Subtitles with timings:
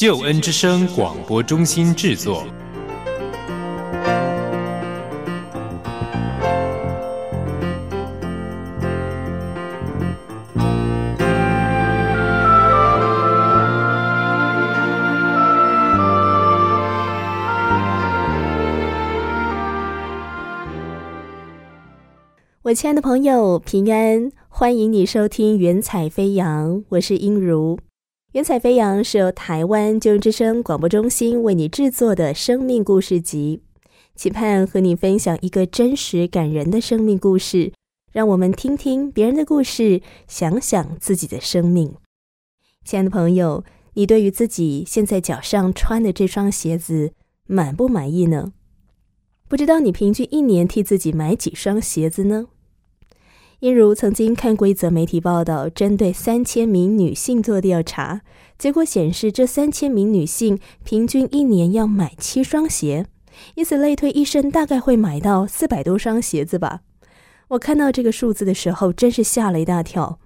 [0.00, 2.46] 救恩之声广播中心制作。
[22.62, 24.30] 我亲爱的朋友，平安！
[24.48, 27.80] 欢迎你收听《云彩飞扬》，我是音如。
[28.34, 33.62] 云彩飞扬是由台湾救援之声广播中心为你制作的生命故事集，
[34.14, 37.72] 期盼和你分享一个真实感人的生命故事，
[38.12, 41.94] 让我们听听别人的故事，想想自己的生命。
[42.84, 47.12] 亲爱的朋友，你对于自己现在脚上穿的这双鞋子
[47.46, 48.52] 满不满意呢？
[49.48, 52.48] 不知道你平均一年替自己买几双鞋子呢？
[53.60, 58.20] 因如曾经看过一则媒体报道，针对三千名女性做调查，
[58.56, 63.06] 结果显示，这三千名女性平均一年要买七双鞋，
[63.56, 66.82] 以此类推，一生大概会买到四百多双鞋子吧。
[67.48, 70.20] 我看到这个数字的时候，真是吓了一大跳。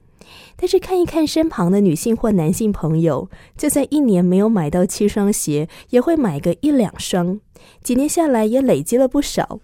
[0.57, 7.41] 但是看一看身旁的女性或男性朋友，就算一年没有买到七双鞋，也会买个一两双，
[7.83, 9.61] 几年下来也累积了不少。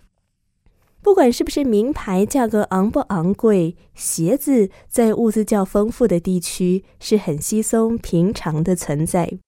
[1.09, 9.39] 不管是不是名牌，价格昂不昂贵，鞋子在物资较丰富的地区是很稀松平常的存在。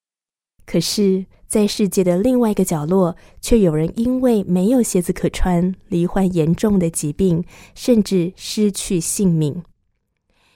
[0.65, 9.61] 可是，在世界的另外一个角落，却有人因为没有鞋子可穿，罹患严重的疾病，甚至失去性命。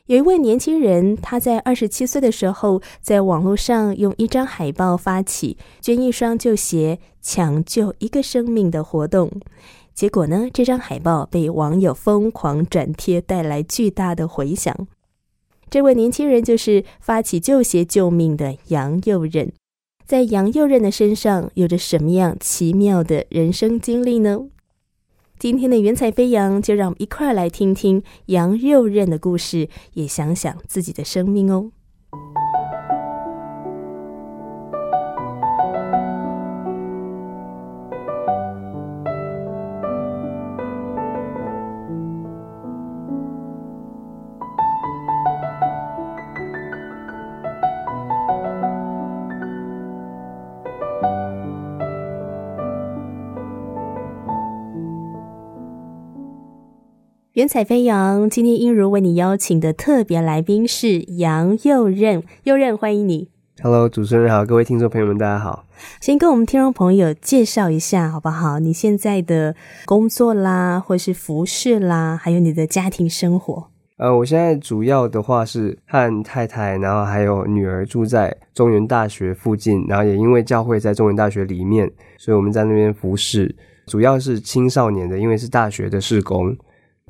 [0.07, 9.29] 有一位年轻人，他在二十七岁的时候，在网络上用一张海报发起捐一双旧鞋，抢救一个生命的活动。
[9.95, 10.49] 结果呢？
[10.53, 14.87] 这张海报被网友疯狂转贴，带来巨大的回响。
[15.69, 19.53] 这位年轻人就是发起旧鞋救命的杨佑任。
[20.05, 24.41] 在杨佑任的身上，有着什么样奇妙的人生经历呢？
[25.39, 31.71] 今天的云彩飞扬，就让我们一块儿来听听杨佑任的故事，也想想自己的生命哦。
[57.35, 63.27] 云彩飞扬，今天英如为你邀请的特别来宾是杨佑任，佑任欢迎你。
[63.61, 65.65] Hello，主持人好，各位听众朋友们，大家好。
[65.99, 68.59] 先跟我们听众朋友介绍一下好不好？
[68.59, 69.53] 你现在的
[69.83, 73.67] 工作啦，或是服饰啦，还有你的家庭生活。
[73.97, 83.53] 呃，我现在主要的话是和太太，然后还有女儿住在中原大学附近，然后也因为教会在中原大学里面，所以我们在那边服侍，
[83.87, 86.55] 主要是青少年的，因为是大学的事工。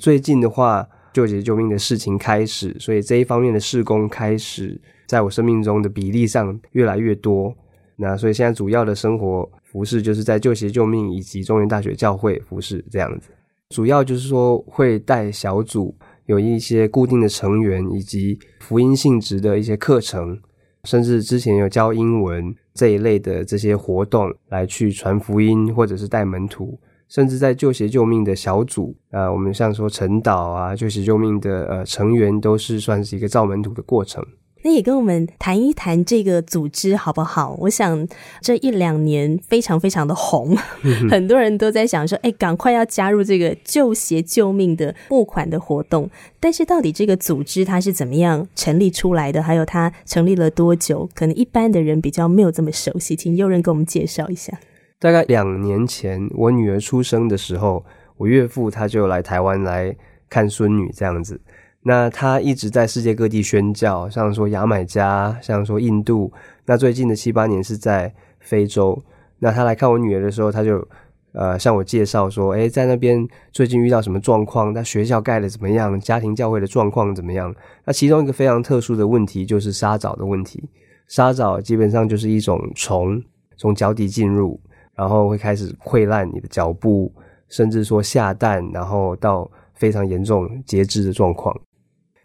[0.01, 7.55] 最近的话，救急救命的事情开始，所以这一方面的事工开始在我生命中的比例上越来越多。
[7.95, 13.29] 那所以现在主要的生活服饰就是在救急救命以及中原大学教会服饰这样子。
[13.69, 15.95] 主要就是说会带小组，
[16.25, 20.37] 有一些固定的成员以及福音性质的一些课程，
[20.83, 26.77] 甚至之前有教英文这一类的这些活动来去传福音或者是带门徒。
[27.07, 34.25] 甚至在救鞋救命的小组呃，我们像说陈导啊，救鞋救命的呃成员都是算是一个造门徒的过程。
[34.63, 37.55] 那也跟我们谈一谈这个组织好不好？
[37.59, 38.07] 我想
[38.41, 40.57] 这一两年非常非常的红，
[41.11, 46.09] 很多人都在想说，哎，赶快要加入这个救鞋救命的募款的活动。
[46.39, 49.43] 但是到底这个组织它是怎么样成立出来的？
[49.43, 51.07] 还有它成立了多久？
[51.13, 54.59] 可能一般的人比较没有这么熟悉，请有人给我们介绍一下。
[54.97, 57.85] 大概两年前，我女儿出生的时候，
[58.17, 59.95] 我岳父他就来台湾来
[60.29, 61.39] 看孙女这样子。
[61.83, 66.31] 那他一直在世界各地宣教，像说牙买加，像说印度。
[66.65, 69.03] 那最近的七八年是在非洲。
[69.39, 70.87] 那他来看我女儿的时候，他就
[71.33, 74.73] 呃向我介绍说：“诶，在那边最近遇到什么状况？
[74.73, 75.99] 那学校盖的怎么样？
[75.99, 77.53] 家庭教会的状况怎么样？”
[77.85, 80.69] 那其中一个非常特殊的问题就是沙蚤的问题。
[81.07, 83.21] 沙蚤基本上就是一种虫。
[83.57, 84.59] 从脚底进入，
[84.95, 87.11] 然后会开始溃烂你的脚部，
[87.49, 91.55] 甚至说下蛋，然后到非常严重截肢的状况。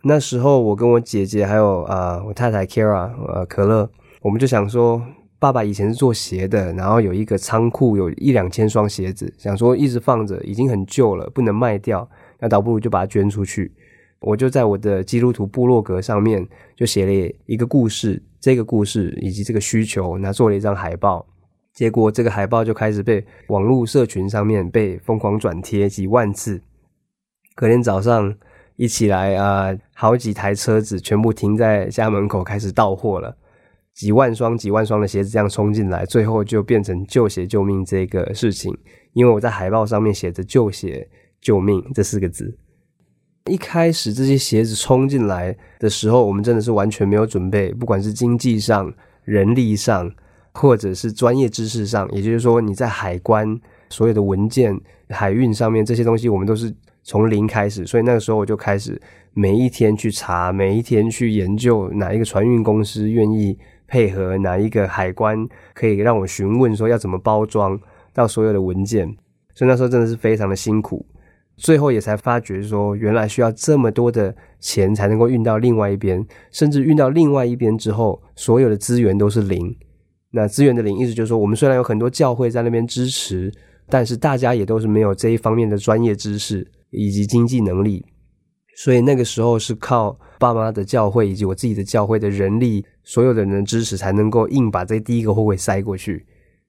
[0.02, 3.90] 那时候我跟我姐姐还有啊我太太 Kara 呃可乐，
[4.22, 5.02] 我们就想说，
[5.38, 12.08] 爸爸以前是做鞋的，然后有一个仓库有一两千双鞋子，想说一直放着已经很旧了，不能卖掉，
[12.38, 13.72] 那倒不如就把它捐出去。
[14.20, 16.46] 我就在我的基督徒部落格上面
[16.76, 21.26] 就写了一个故事，这个故事以及这个需求，那做了一张海报。
[21.74, 26.60] 结果这个海报就开始被网络社群上面被疯狂转贴几万次。
[27.54, 28.34] 隔天早上
[28.76, 33.36] 一起来啊，好几台车子全部停在家门口开始到货了，
[33.94, 38.76] 几万双几万双的鞋子这样冲进来，最后就变成旧鞋救命这个事情。
[39.12, 41.08] 因为我在海报上面写着“旧鞋
[41.40, 42.56] 救命”这四个字。
[43.46, 48.92] 一开始这些鞋子冲进来的时候，我们真的是完全没有准备，不管是经济上、
[49.24, 50.10] 人力上，
[50.52, 53.58] 或者是专业知识上，也就是说你在海关
[53.88, 57.86] 所有的文件、海运上面这些东西，我们都是从零开始。
[57.86, 59.00] 所以那个时候我就开始
[59.32, 67.78] 每一天去查，每一天去研究哪一个船运公司愿意配合，哪一个海关可以让我询问说要怎么包装
[68.12, 69.06] 到所有的文件。
[69.54, 71.04] 所以那时候真的是非常的辛苦。
[71.56, 79.76] 最后也才发觉说，原来需要这么多的钱才能够运到另外一边，甚至运到另外一边之后，所有的资源都是零。
[80.30, 83.52] 那资源的零，意思就是说，我们虽然有很多教会在那边支持，
[83.88, 88.04] 但是大家也都是没有这一方面的专业知识以及经济能力。
[88.76, 96.26] 所以那个时候是靠爸妈的教会以及我自己的教会的人力，所有的人的支持，才能够硬把这第一个货柜塞过去。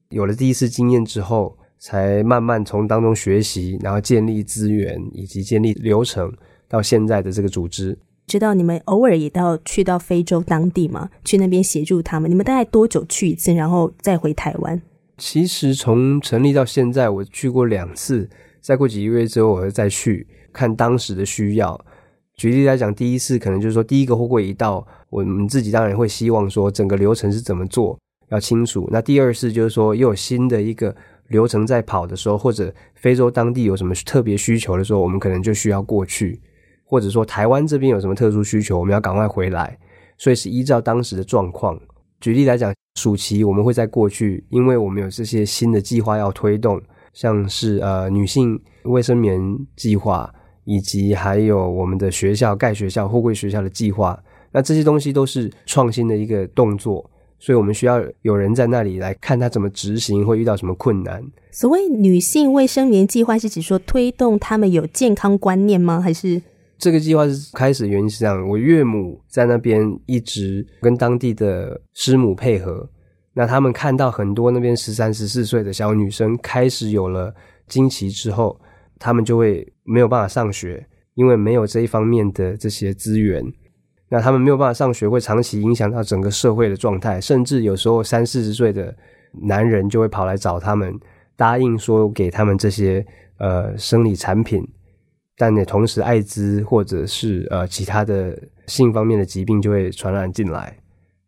[0.09, 1.57] 有了第一次经验之后。
[1.83, 6.31] 才慢慢从当中学习，然后建立资源以及建立流程，
[6.69, 7.97] 到现在的这个组织。
[8.27, 11.09] 知道你们偶尔也到去到非洲当地吗？
[11.25, 12.29] 去那边协助他们？
[12.29, 14.81] 你们大概多久去一次，然后再回台湾？
[15.17, 18.29] 其实从成立到现在，我去过两次。
[18.61, 21.79] 再过几个月之后，我会再去看当时的需要。
[22.35, 28.87] 举例来讲，第一次可能就是说，第一个货柜一到，我们自己当然会希望说整个流程是怎么做要清楚。
[28.91, 30.95] 那第二次就是说，又有新的一个。
[31.27, 36.37] 流程在跑的时候，或者非洲当地有什么特别需求的时候，我们可能就需要过去；
[36.91, 39.77] 或者说台湾这边有什么特殊需求，我们要赶快回来。
[40.17, 41.79] 所以是依照当时的状况。
[42.19, 46.81] 举例来讲，暑期我们会在过去，因为我们有这些新的计划要推动，
[47.13, 49.41] 像是呃女性卫生棉
[49.77, 50.29] 计划，
[50.65, 54.21] 以及还有我们的学校盖学校、货柜学校的计划。
[54.51, 57.09] 那这些东西都是创新的一个动作。
[57.39, 61.23] 所以我们需要有人在那里来看他怎么执行，会遇到什么困难。
[61.51, 65.99] 所谓女性卫生棉计划是指说推动他们有健康观念吗？
[65.99, 66.39] 还是
[66.81, 68.49] 这个计划是开始原因是这样？
[68.49, 72.89] 我岳母在那边一直跟当地的师母配合，
[73.33, 77.31] 那他们看到很多那边十三、十四岁的小女生开始有了
[77.67, 78.59] 经期之后，
[78.97, 80.83] 他们就会没有办法上学，
[81.13, 83.45] 因为没有这一方面的这些资源。
[84.09, 88.93] 那他们没有办法上学，会长期影响到整个社会的状态，甚至有时候三四十岁的
[89.43, 90.99] 男人就会跑来找他们，
[91.35, 93.05] 答应说给他们这些
[93.37, 94.67] 呃生理产品，
[95.37, 98.37] 但也同时艾滋或者是呃其他的
[98.67, 100.77] 性方面的疾病就会传染进来，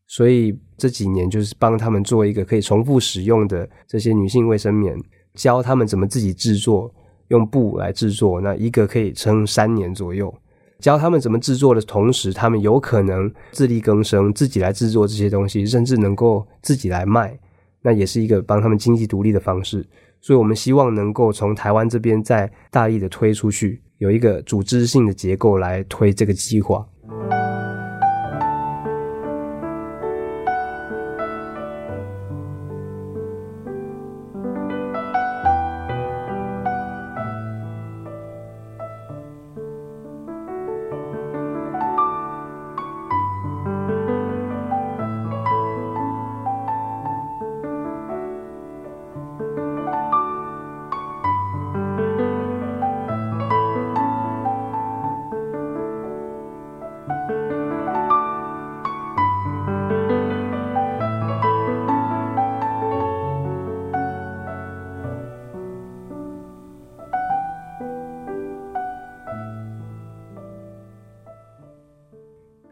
[0.07, 4.95] 所以这几年就是帮他们做一个可以重复使用的这些女性卫生棉，
[5.33, 6.93] 教他们怎么自己制作，
[7.29, 10.33] 用布来制作，那一个可以撑三年左右。
[10.79, 17.39] 教他们怎么制作的同时，他们有可能自力更生，自己来制作这些东西，甚至能够自己来卖，
[17.81, 19.87] 那也是一个帮他们经济独立的方式。
[20.19, 26.85] 所以，我们希望能够从台湾这边再大力的推出去，有一个组织性的结构来推这个计划。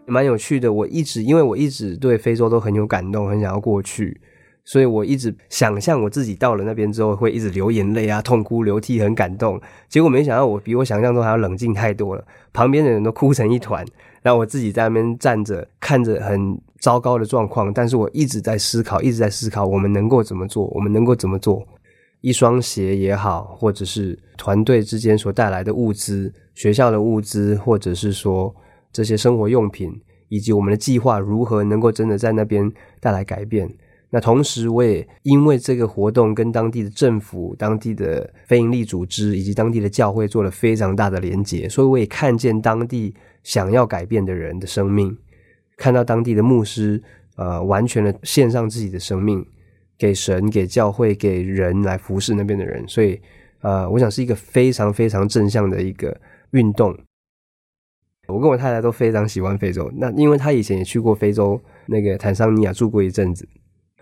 [0.07, 4.19] 蛮有趣的，我一直因为我一直对非洲都很有感动，很想要过去，
[4.63, 9.59] 所以我一直想象我自己到了那边之后会一直流眼泪啊，痛哭流涕，很感动。
[9.89, 13.85] 结果没想到我比我想象中还要冷静太多了，旁边的人都哭成一团，
[14.21, 20.65] 然后我自己在那边站着，看着很糟糕的状况，但是我一直在思考，一直在思考，我们能够怎么做？
[20.67, 21.67] 我们能够怎么做？
[22.21, 28.55] 一双鞋也好，或者是团队之间所带来的物资、学校的物资，或者是说
[28.93, 29.91] 这些生活用品，
[30.29, 33.67] 以及我们的计划如何能够真的在那边带来改变。
[34.13, 45.17] 那同时，我也因为这个活动跟当地的政府、当地的非营利组织以及当地的教会做了非常大的连结，所以我也看见当地想要改变的人的生命，
[45.77, 47.01] 看到当地的牧师
[47.37, 49.45] 呃完全的献上自己的生命
[49.97, 53.17] 给神、给教会、给人来服侍那边的人，所以
[53.61, 56.19] 呃，我想是一个非常非常正向的一个
[56.51, 56.93] 运动。
[58.27, 63.47] 我跟我太太都非常喜欢非洲，那因为她以前也去过非洲那个坦桑尼亚住过一阵子。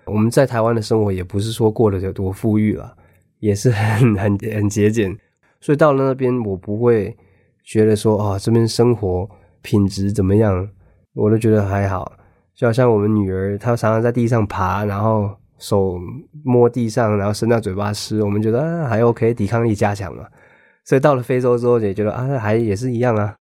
[0.09, 2.95] 我们在台湾的生活也不是说过得有多富裕了，
[3.39, 5.15] 也是很很很节俭，
[5.61, 7.15] 所以到了那边我不会
[7.63, 9.29] 觉得说啊这边生活
[9.61, 10.69] 品质怎么样，
[11.13, 12.11] 我都觉得还好。
[12.55, 15.97] 就好像我们女儿，她常常在地上爬，然后手
[16.43, 20.29] 摸地上，然后伸到嘴巴吃，我们觉得啊还 OK，抵抗力加强了。
[20.83, 23.33] 所以到了非洲之后，也觉得啊还也是一样啊。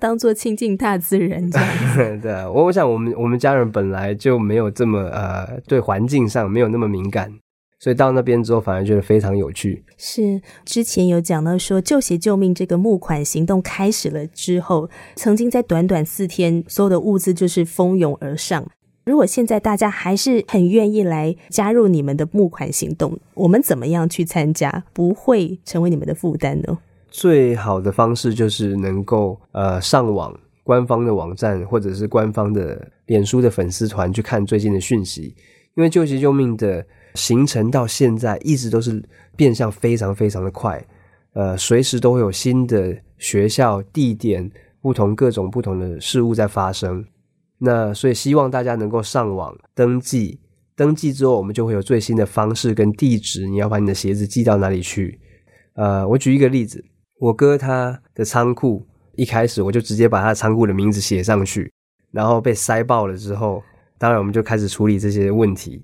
[0.00, 7.32] 当做亲近大自然这样子， 对啊，我我想我们我们家人本来就没有这么呃对环境上没有那么敏感，
[7.78, 9.84] 所以到那边之后反而觉得非常有趣。
[9.96, 18.66] 是之前有讲到说救鞋救命这个募款行动开始了之后，曾经在短短四天，所有的物资就是蜂拥而上。
[19.06, 26.78] 如果现在大家还是很愿意来加入你们的募款行动，我们怎么样去参加，不会成为你们的负担呢？
[27.14, 35.32] 最好的方式就是能够呃上网官方的网站或者是官方的脸书的粉丝团去看最近的讯息，
[35.76, 39.00] 因为救急救命的行程到现在一直都是
[39.36, 40.84] 变相非常非常的快，
[41.34, 44.50] 呃，随时都会有新的学校地点
[44.82, 47.04] 不同各种不同的事物在发生，
[47.58, 50.40] 那所以希望大家能够上网登记，
[50.74, 55.20] 登记之后我们就会有最新的方式跟地址，你要把你的鞋子寄到哪里去？
[55.74, 56.84] 呃，我举一个例子。
[57.24, 61.72] 我哥他的仓库一开始我就直接把他仓库的名字写上去，
[62.10, 63.62] 然后被塞爆了之后，
[63.96, 65.82] 当然我们就开始处理这些问题。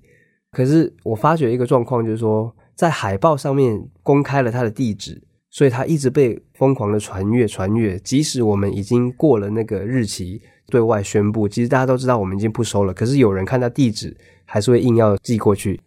[0.53, 7.99] 可是我发觉一个状况，就是说在海报上面公开了他的地址，所以他一直被疯狂的传阅传阅。
[8.01, 15.81] 即使我们已经过了那个日期对外宣布，其实大家都知道我们已经不收了，可是有人看到地址还是会硬要寄过去。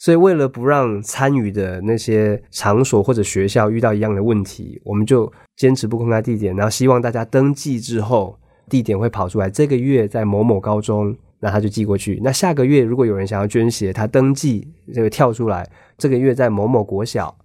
[0.00, 9.50] 所以，为了不让参与的那些场所或者学校遇到一样的问题，我们就坚持不公开地点，然后希望大家登记之后，地点会跑出来。
[9.50, 12.18] 这个月在某某高中，那他就寄过去。
[12.24, 17.36] 那下个月如果有人想要捐鞋，他登记这个跳出来，这个月在某某国小，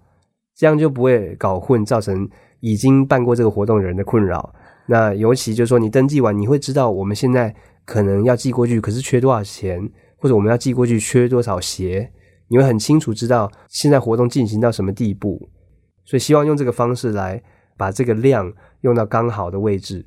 [0.56, 2.26] 这样就不会搞混，造成
[2.62, 4.56] 已经办过这个活动人的困扰。
[4.88, 12.14] 那尤其就是说，你登记完，你会知道我们现在可能要寄过去，可是缺多少钱，或者我们要寄过去缺多少鞋。
[12.48, 15.50] 你会很清楚知道现在活动进行到什么地步，
[16.06, 17.42] 所以希望用这个方式来
[17.76, 20.06] 把这个量用到刚好的位置，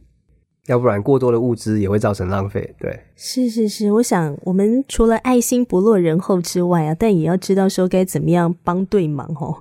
[0.67, 2.75] 要不然过多的物资也会造成浪费。
[2.79, 9.61] 对，是是是，我想我们除了爱心不落人后之外啊，但也要知道说该怎么样帮对忙哦。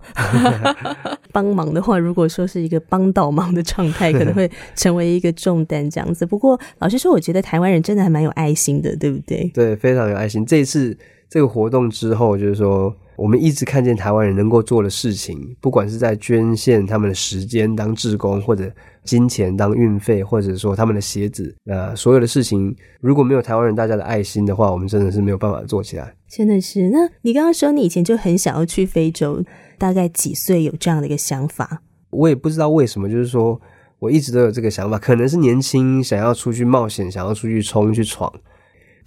[1.34, 6.26] 帮忙的话，如果说是一个帮倒忙的状态，可能会成为一个重担这样子。
[6.26, 9.52] 不过老实说，我觉得台湾人真的还蛮有爱心的，对不对？
[9.54, 10.46] 对，非常有爱心。
[10.46, 10.96] 这一次。
[11.30, 18.72] 这个活动之后，就是说，我们一直看见台湾人能够做的事情，不管是在捐献他们的时间当志工，或者
[19.04, 26.14] 金钱当运费，或者说他们的鞋子，呃，所有的事情，如果没有台湾人大家的爱心的话，我们真的是没有办法做起来。
[26.30, 26.90] 真的是。
[26.90, 29.44] 那你刚刚说你以前就很想要去非洲，
[29.78, 31.82] 大概几岁有这样的一个想法？
[32.10, 33.60] 我也不知道为什么，就是说
[34.00, 38.32] 我一直都有这个想法，可能是年轻想要出去冒险，想要出去冲去闯。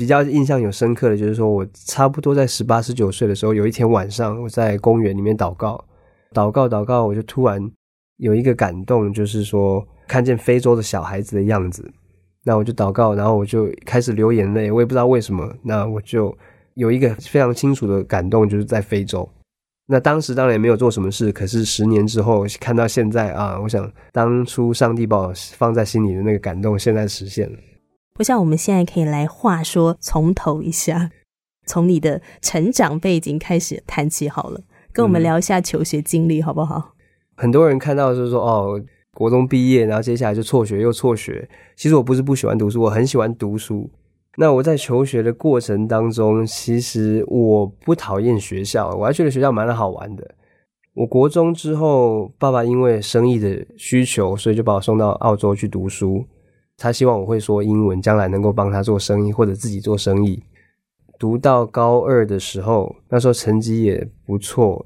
[0.00, 5.78] 比较印象有深刻的就是说，我差不多在十八十九岁的时候，有一天晚上，我在公园里面祷告，
[6.32, 7.60] 祷告祷告，我就突然
[8.16, 11.86] 有一个感动，就是说看见非洲的小孩子的样子，
[12.44, 16.34] 那我就祷告，然后我就开始流眼泪，我也不知道为什么，那我就
[16.76, 19.28] 有一个非常清楚的感动，就是在非洲。
[19.86, 27.58] 那当时当然也没有做什么事，可是十年之后看到现在啊，我想当初上帝把我放在心里的那个感动，现在实现了。
[28.18, 31.10] 我想我们现在可以来话说从头一下，
[31.66, 34.60] 从你的成长背景开始谈起好了，
[34.92, 36.94] 跟我们聊一下求学经历好不好？
[37.36, 38.82] 很多人看到就是说哦，
[39.14, 41.48] 国中毕业，然后接下来就辍学又辍学。
[41.76, 43.90] 其实我不是不喜欢读书，我很喜欢读书。
[44.36, 50.34] 那我在求学的过程当中，其实我不讨厌学校，我还觉得学校蛮好玩的。
[50.94, 56.24] 我国中之后，爸爸因为生意的需求，所以就把我送到澳洲去读书。
[56.82, 60.42] 他希望我会说英文，将来能够帮他做生意或者自己做生意。
[61.18, 64.82] 读到高二的时候，那时候成绩也不错，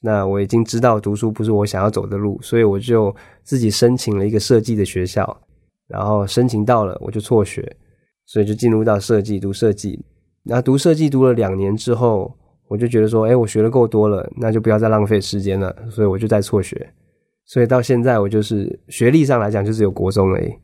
[0.00, 3.12] 那我已经知道读书不是我想要走的路，所以我就
[3.42, 5.42] 自己申请了一个设计的学校，
[5.88, 7.76] 然后申请到了，我就辍学，
[8.24, 10.04] 所以就进入到设计读设计。
[10.44, 12.32] 那读设计读了两年之后，
[12.68, 16.88] 我就觉得说，哎，我学的够多了，那就不要再浪费时间了，所以我就再辍学。
[17.44, 20.54] 所以到现在，我就是学历上来讲，就只有国中而已。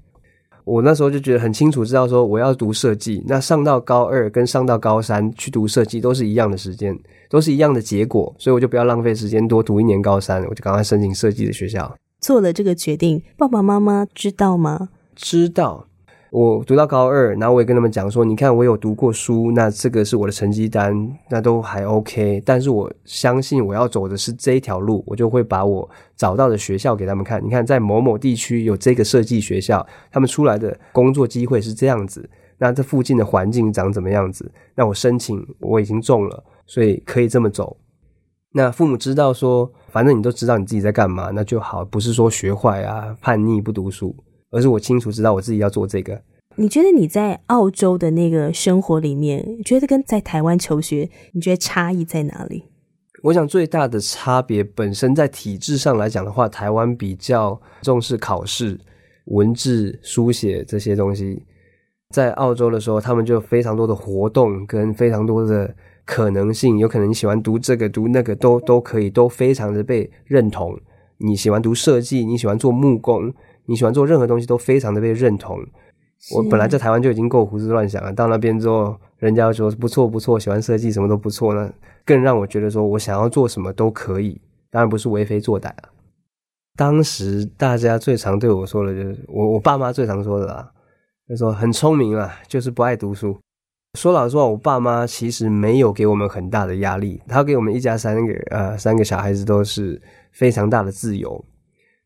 [0.65, 6.99] 我那时候就觉得很清楚，知道说我要读设计，那上到高二跟上到高三去读设计都是一样的时间，
[7.29, 11.95] 都是一样的结果，所以我就不要浪费时间多读一年高三，我就赶快申请设计的学校。
[12.21, 14.91] 做了这个决定，爸爸妈妈知道吗？
[15.15, 15.87] 知道。
[16.31, 20.95] 我读到高二，然后我也跟他们讲说，你看我有读过书，那这个是我的成绩单，
[21.29, 22.41] 那都还 OK。
[22.47, 27.45] 但是我相信我要走的是这一条路，我就会把我找到的学校给他们看。
[27.45, 32.31] 你看，在某某地区有这个设计学校，他们出来的工作机会是这样子。
[32.59, 34.53] 那这附近的环境长怎么样子？
[34.77, 37.77] 那我申请我已经中了，所以可以这么走。
[38.53, 44.15] 那父母知道说，反正你都知道你自己在干嘛，那就好，不是说学坏啊、叛逆不读书。
[44.51, 46.23] 而是我清楚知道我自己要做这个。
[46.57, 52.65] 你觉得你在澳洲的那个生活里面，觉得跟在台湾求学，你觉得差异在哪里？
[53.23, 58.79] 我想最大的差别本身在体制上来讲的话，台湾比较重视考试、
[59.27, 61.43] 文字、书写这些东西。
[62.11, 65.73] 在澳洲的时候，他们就非常多的活动跟非常多的
[66.05, 70.77] 可能性，有可能你喜欢读这个、读那个都都可以，都非常的被认同。
[71.19, 73.33] 你喜欢读设计，你喜欢做木工。
[73.71, 75.57] 你喜欢做任何东西都非常的被认同。
[76.35, 81.73] 我本来在台湾就已经够胡思乱想了，到那边之后，人家说不错不错，喜欢设计什么都不错，那
[82.05, 84.41] 更让我觉得说我想要做什么都可以，
[84.73, 85.89] 当然不是为非作歹了。
[86.75, 90.69] 当时大家最常对我说的就是我我爸妈最常说的啦，
[91.29, 93.39] 就说很聪明啊，就是不爱读书。
[93.97, 101.43] 说老实话，我爸妈其实没有给我们很大的压力，他给我们一家三个呃三个小孩子都是非常大的自由。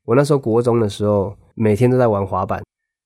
[0.04, 1.34] 我那时候国中的时候。
[1.54, 2.62] 每天都在玩滑板，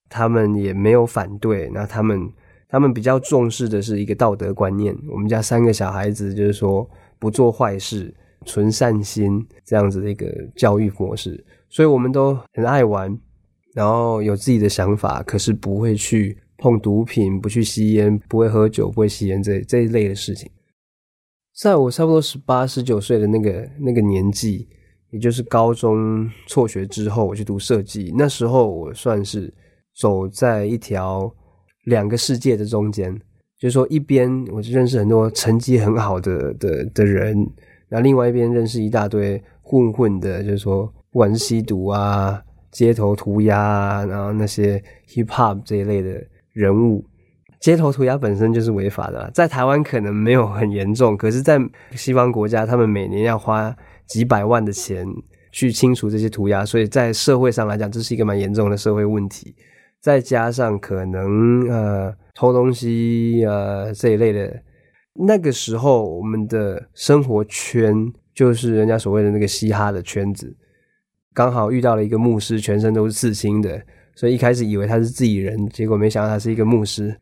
[0.09, 1.69] 他们也没有反对。
[1.73, 2.33] 那他们
[2.69, 4.97] 他们比较重视的是一个道德观念。
[5.11, 8.15] 我们家三个小孩子就是说不做坏事，
[8.47, 13.19] 存善心这样子的一个教育模式，所以我们都很爱玩，
[13.75, 20.51] 然后有自己的想法，可是不会去碰毒品，不去吸烟，不会喝酒，不会吸烟这这一类的事情。
[21.55, 24.69] 在我差不多十八十九岁的那个那个年纪。
[25.11, 28.13] 也就是高中辍学之后，我去读设计。
[28.17, 29.53] 那时候我算是
[29.97, 31.33] 走在一条
[31.85, 33.15] 两个世界的中间，
[33.59, 37.35] 就是说一边我就认识很多成绩很好的的的人，
[37.89, 47.03] 然后另外一边认识一大堆混混的，就是说不管是吸毒啊、街头涂鸦啊，然后那些 hip hop 这一类的人物。
[47.61, 51.59] 街头涂鸦本身就是违法的，在台湾可能没有很严重，可是，在
[51.93, 53.75] 西方国家，他们每年要花。
[54.09, 55.07] 几百万的钱
[55.53, 59.55] 去清除这些涂鸦，所以在社会上来讲，这是一个蛮严重的社会问题。
[60.01, 64.63] 再加上可能呃偷东西呃这一类的，
[65.27, 70.57] 那个时候我们的生活圈就是人家所谓的那个嘻哈的圈子，
[71.35, 73.83] 刚好遇到了一个牧师，全身都是刺青的，
[74.15, 77.17] 所以一开始以为他是自己人，结果没想到他是一个牧师。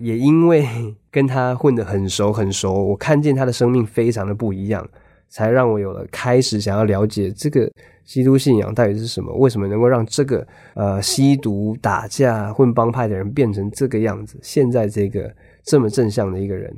[0.00, 0.66] 也因为
[1.12, 4.88] 跟他混得很熟很熟，我看见他的生命非常的不一样。
[5.32, 7.66] 才让我有了开始想要了解这个
[8.04, 14.38] 基督信仰到底是什么，为什么能够让这个呃吸毒、打架、混帮派的人变成这个样子？
[14.42, 16.70] 现在这个这么正向的一个人，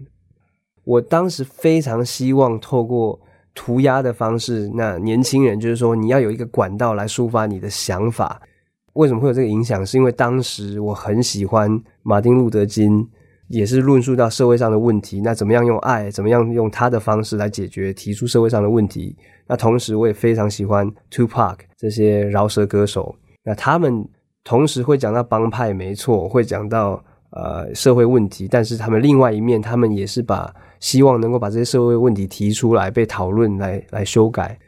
[0.84, 3.20] 我当时非常希望透过
[3.56, 8.40] 涂鸦的方式，那年轻人就是说你要有一个管道来抒发你的想法。
[8.92, 9.84] 为什么会有这个影响？
[9.84, 13.04] 是因为当时我很喜欢马丁路德金。
[13.54, 19.16] 也是论述到社会上的问题，那怎么样用爱，怎么样用他的方式来解决，提出社会上的问题。
[19.46, 23.14] 那同时，我也非常喜欢 Tupac 这些饶舌歌手。
[23.44, 24.04] 那他们
[24.42, 34.58] 同时会讲到帮派，没错，会讲到呃社会问题，但是他们另外一面，他们也是把希望能够把这些社会问题提出来被讨论，来来修改。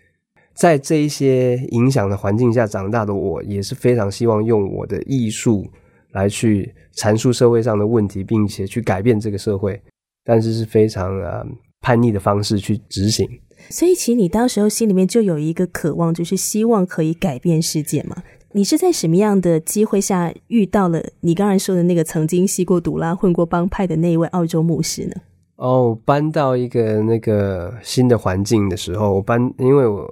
[0.55, 5.66] 在这一些影响的环境下长大的我，也是非常希望用我的艺术。
[6.12, 9.81] 来去阐述社会上的问题，并且去改变这个社会，
[10.25, 11.45] 但是是非常呃
[11.81, 13.29] 叛逆的方式去执行。
[13.71, 18.23] 所以，其实你当时候心里面就有一个渴望，就是希望可以改变世界嘛。
[18.53, 25.12] 你是在什么样的机会下遇到了你刚才说的那个曾经吸过毒啦、混过帮派的那一位澳洲牧师呢？
[25.57, 30.09] 哦，搬到一个那个新的环境的时候，我搬，因为我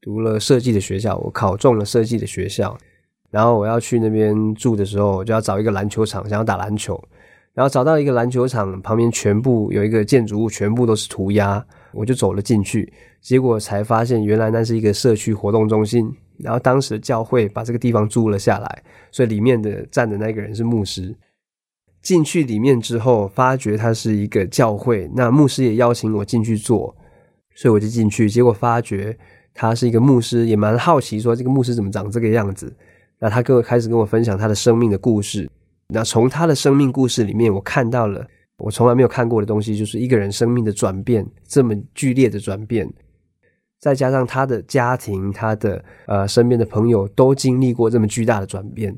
[0.00, 2.76] 读了设计的学校，我考中了设计的学校。
[3.30, 7.02] 然后我要去那边住的时候，我就要找一个篮球场，想要打篮球。
[7.52, 12.92] 然后找到一个篮球场旁边，全部有一个建筑物，全部都是涂鸦，我就走了进去。
[13.20, 16.10] 结果才发现，原来那是一个社区活动中心。
[16.38, 21.14] 然后当时教会把这个地方租了下来，所以里面的站的那个人是牧师。
[22.00, 26.96] 进去里面之后，发觉它是一个教会，那牧师也邀请我进去做，
[27.54, 28.30] 所以我就进去。
[28.30, 29.14] 结果发觉
[29.52, 32.74] 他是一个牧师，也蛮好奇说这个牧师怎么长这个样子。
[33.20, 35.48] 那他跟我开始跟我分享他的生命的故事。
[35.88, 38.26] 那从他的生命故事里面，我看到了
[38.58, 42.90] 我从来没有看过的东西，就是一个人生命的转变这么剧烈的转变，
[43.78, 48.96] 再加上他的家庭、他的呃身边的朋友都经历过这么巨大的转变。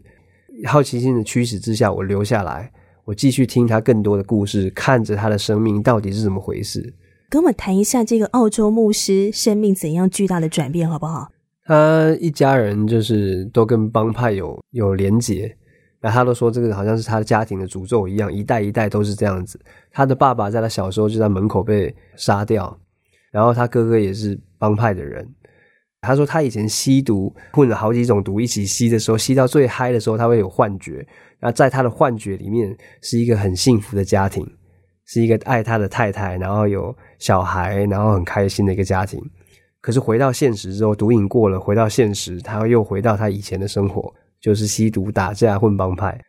[0.66, 2.70] 好奇心的驱使之下，我留下来，
[3.04, 6.94] 我继续听他更多的故事，看着他的生命到底是怎么回事。
[7.28, 11.31] 跟我谈一下这个澳洲牧师生命怎样巨大的转变，好不好？
[11.64, 15.56] 他一家人就是都跟帮派有有连结。
[16.04, 19.60] 那他都说这个好像是他的家庭的诅咒一样，一代一代都是这样子。
[19.92, 22.76] 他的爸爸在他小时候就在门口被杀掉，
[23.30, 25.24] 然后他哥哥也是帮派的人。
[26.00, 31.06] 他说他以前吸毒混了好几种毒一起吸的时候，吸到最嗨的时候他会有幻觉。
[31.38, 34.44] 那在他的幻觉里面是一个很幸福的家庭，
[35.06, 39.22] 是一个爱他的太太，然后有小孩，然后很开心的一个家庭。
[39.82, 44.10] 可是回到现实之后，毒瘾过了，回到现实，他又回到他以前的生活。
[44.40, 46.20] 就是吸毒、打架、混帮派，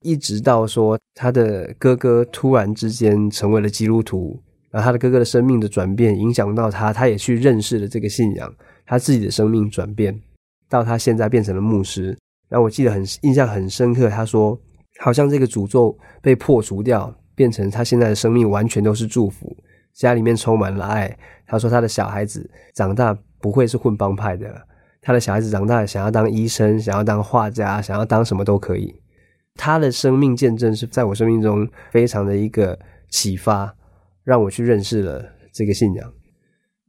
[0.00, 4.36] 一直到说他的哥哥突然之间成为了基督徒，
[4.68, 8.52] 然后他的哥哥的生命的转变影响到他，他也去认识了这个信仰，
[8.84, 10.20] 他自己的生命转变
[10.68, 12.18] 到他现在变成了牧师。
[12.48, 14.58] 然后我记得很印象很深刻，他说
[14.98, 19.56] 好像这个诅咒被破除掉，变成他现在的生命完全都是祝福，
[19.96, 21.18] 家里面充满了爱。
[21.46, 24.54] 他说他的小孩子长大不会是混帮派的。
[25.00, 28.94] 他的小孩子长大，想要当医生，想要当画家，想要当什么都可以。
[29.54, 32.78] 他的生命见证是在我生命中非常的一个
[33.08, 33.74] 启发，
[34.24, 36.12] 让我去认识了这个信仰。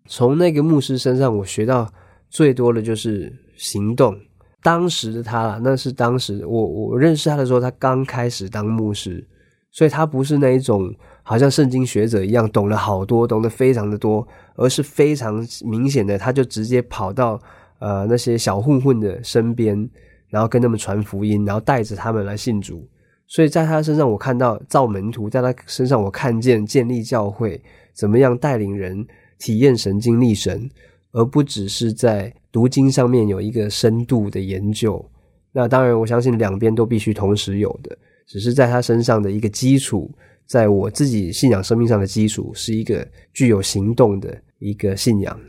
[0.08, 1.88] 从那个牧师身上，我学到
[2.30, 4.18] 最多的就是行动。
[4.64, 9.26] 当时的他，那是当时我我认识他的时候，他刚开始当牧师，
[9.72, 10.92] 所以他不是那一种
[11.28, 17.40] 好像圣经学者一样懂了好多，懂得非常的多，而是非常明显的，他就直接跑到。
[17.80, 19.88] 呃，那些小混混的身边，
[20.30, 22.84] 然后跟他们传福音，然后带着他们来信主。
[23.28, 27.62] 所以在他身上，我看到造门徒；在他身上，我看见建立教会，
[27.94, 29.06] 怎么样带领人
[29.38, 30.68] 体验神、经历神，
[31.12, 35.08] 而不只是在读经上面有一个深度的研究。
[35.52, 40.10] 那当然，我相信两边都必须同时有的，只是在他身上的一个基础，
[40.48, 45.40] 在我自己信仰生命上的基础，是一个具有行动的一个信仰。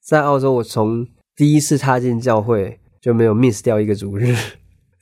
[0.00, 4.34] 在澳洲，我从第一次踏进教会就没有 miss 掉一个主日，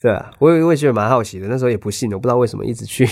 [0.01, 1.47] 对啊，我也我也觉得蛮好奇的。
[1.47, 3.07] 那时候也不信，我不知道为什么一直去，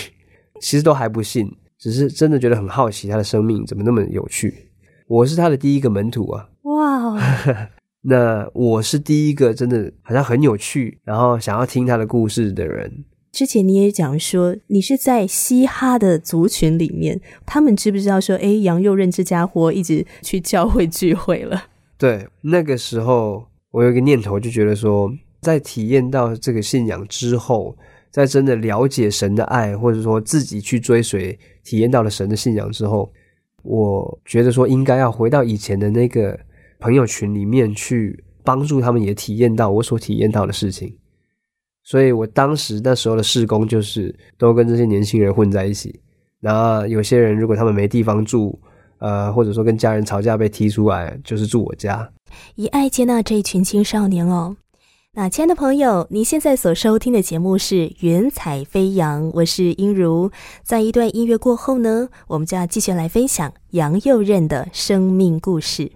[0.61, 4.71] 其实都还不信，只是真的觉得很好奇他的生命怎么那么有趣。
[5.07, 6.49] 我是他的第一个门徒啊！
[6.63, 7.17] 哇，
[8.03, 13.05] 那我是第一个真的好像很有趣，然后想要听他的故事的人。
[13.37, 21.65] 之前你也讲说，你是在嘻哈的族群里面，他们知不知道说，哎，杨佑任这家伙一直去教会聚会了？
[21.99, 27.77] 对，那个时候我有一个念头，就觉得说，在体验到这个信仰之后，
[28.11, 33.13] 在真的了解神的爱，或者说自己去追随、体验到了神的信仰之后，
[33.65, 36.41] 我觉得说应该要回到以前的那个
[36.79, 40.97] 朋友群里面去帮助他们，也体验到我所体验到的事情。
[41.87, 45.99] 所以我当时那时候的事工就是都跟这些年轻人混在一起，
[46.41, 48.61] 然后有些人如果他们没地方住。
[48.99, 52.11] 呃，或者说跟家人吵架被踢出来，就是住我家，
[52.55, 54.57] 以爱接纳这一群青少年哦。
[55.13, 60.31] 那亲爱的朋友，您现在所收听的节目是《云彩飞扬》，我是英如。
[60.63, 65.93] 在一段音乐过后呢，我们就要继续来分享杨佑任的生命故事。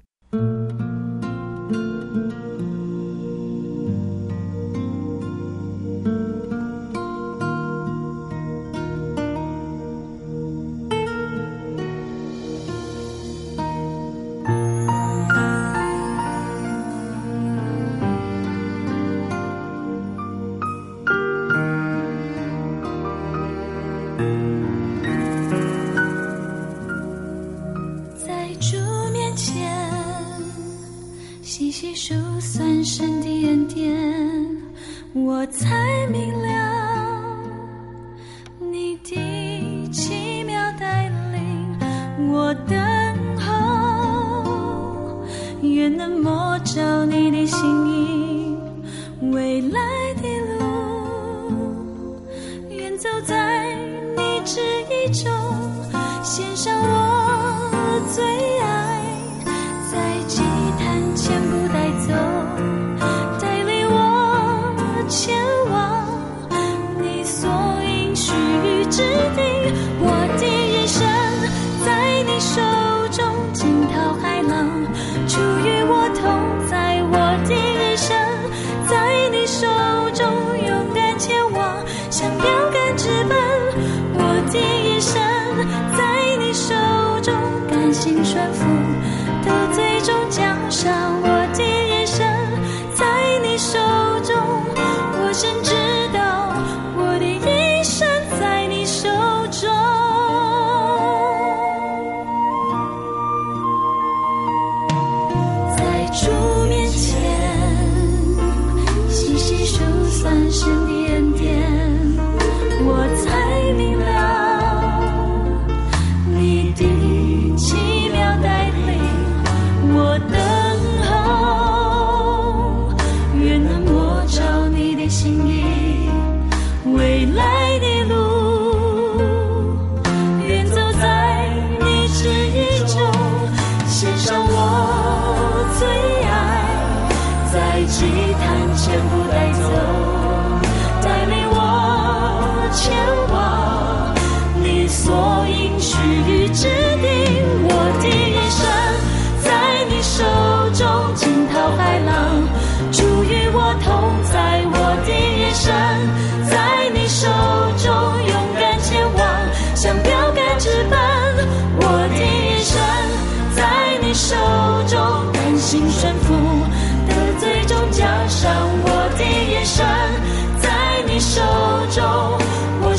[137.90, 138.06] 祭
[138.38, 139.19] 坛前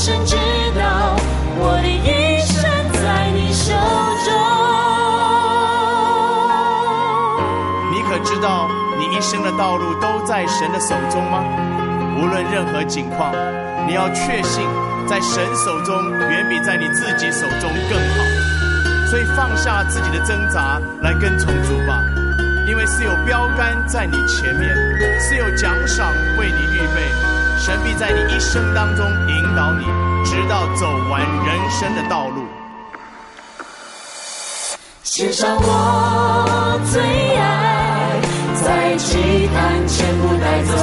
[0.03, 1.15] 深知道
[1.59, 2.57] 我的一生
[2.91, 3.71] 在你手
[4.25, 4.33] 中。
[7.91, 11.43] 你可知道，你一生的道路都在神的手中吗？
[12.17, 13.31] 无论任何境况，
[13.85, 14.65] 你要确信，
[15.07, 15.93] 在神手中
[16.31, 18.25] 远比在你自己手中更好。
[19.07, 22.01] 所以放下自己的挣扎，来跟从主吧，
[22.67, 24.75] 因为是有标杆在你前面，
[25.19, 27.40] 是有奖赏为你预备。
[27.63, 29.85] 神必在你一生当中引导你，
[30.25, 32.43] 直到走完人生的道路。
[35.03, 36.99] 献上我最
[37.37, 38.19] 爱，
[38.63, 40.75] 在祭坛全部带走，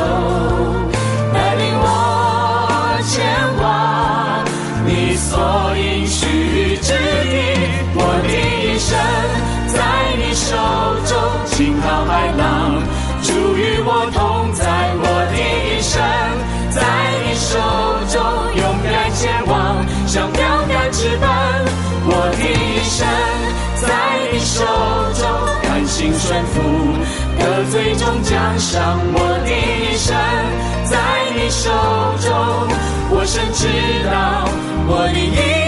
[28.57, 28.99] 上。
[29.13, 30.15] 我的一生
[30.85, 30.97] 在
[31.35, 31.69] 你手
[32.21, 32.29] 中，
[33.11, 33.67] 我深知
[34.09, 34.49] 道
[34.87, 35.68] 我的一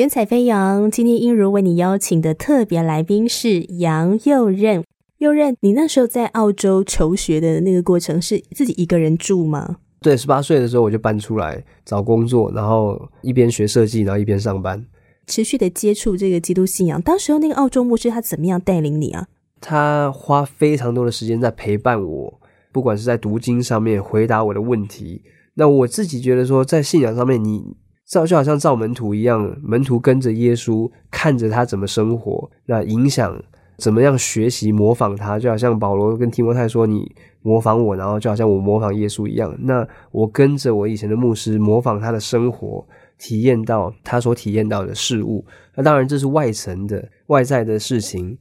[0.00, 4.82] 云彩飞扬，今天英如为你邀请的特别来宾是杨佑任。
[5.18, 9.76] 佑任，你那时候在澳洲求学的那个过程是自己一个人住吗？
[10.00, 14.82] 对，十八岁的时候我就搬出来找工作，然后一边学设计，然后一边上班。
[15.26, 19.26] 持续的接触这个基督信仰，当时候那个澳洲牧师他怎么样带领你啊？
[19.60, 22.40] 他花非常多的时间在陪伴我，
[22.72, 25.20] 不管是在读经上面回答我的问题。
[25.56, 27.76] 那我自己觉得说，在信仰上面，你
[28.10, 33.40] 造就好像造门徒一样，门徒跟着耶稣，看着他怎么生活，那影响
[33.78, 42.84] 怎么样学习模仿他，就好像保罗跟提摩太说：“你模仿我，然后就好像我模仿耶稣一样。”那我跟着我以前的牧师模仿他的生活，
[43.16, 45.46] 体验到他所体验到的事物。
[45.76, 48.36] 那当然这是外层的外在的事情。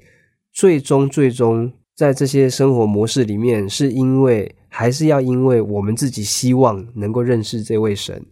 [0.51, 8.25] 最终最终在这些生活模式里面，是因为还是要因为我们自己希望能够认识这位神。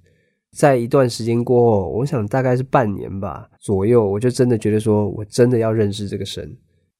[0.57, 6.51] 在一段时间过后，我想大概是半年吧左右，我就真的觉得说我真的要认识这个神。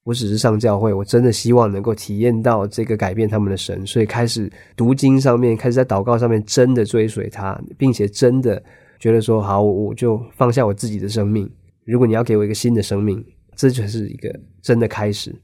[0.04, 8.62] 我只是上教会，我真的希望能够体验到这个改变他们的神，所以开始读经上面，开始在祷告上面真的追随他，并且真的
[9.00, 11.50] 觉得说好，我就放下我自己的生命。
[11.84, 15.36] 如果你要给我一个新的生命，这就是一个真的开始。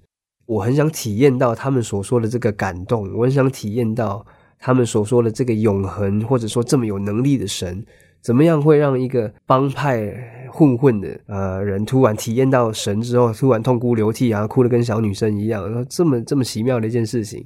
[0.45, 4.23] 我很想体验到他们所说的这个感动，我很想体验到
[4.59, 7.83] 他们所说的这个永恒，或者说这么有能力的神。
[8.23, 15.65] 怎么样会让一个帮派混混的呃人突然体验到神之后，突然痛哭流涕啊，哭得跟小女生一样？
[15.65, 17.45] 然后这么这么奇妙的一件事情，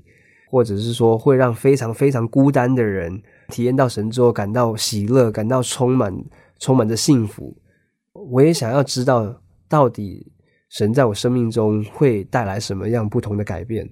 [0.51, 6.15] 或者是说会让非常非常孤单的人体验到神之后，感到喜乐，感到充满
[6.59, 7.57] 充满着幸福。
[8.13, 10.31] 我也想要知道，到底
[10.69, 13.89] 神在我生命中会带来什么样不同的改变？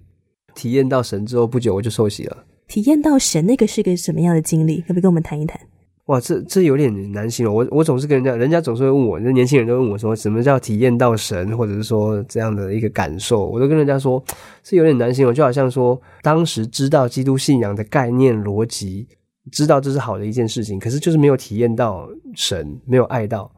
[0.54, 2.46] 体验到神之后不久，我就受洗了。
[2.68, 4.82] 体验到神那个是个什么样的经历？
[4.82, 5.60] 可不可以跟我们谈一谈？
[6.06, 7.56] 哇，这这有点难形容。
[7.56, 13.48] 我我总是跟人家，人家总是会问我，那年轻人都问我说，什么叫体验到神，或者是说这样的一个感受？
[13.48, 14.24] 我都跟人家说，
[14.64, 15.34] 是有点难形容。
[15.34, 19.08] 就好像说，当时知道基督信仰的概念逻辑，
[19.52, 23.52] 知道这是好的一件事情，可是就是没有体验到神，没有爱到。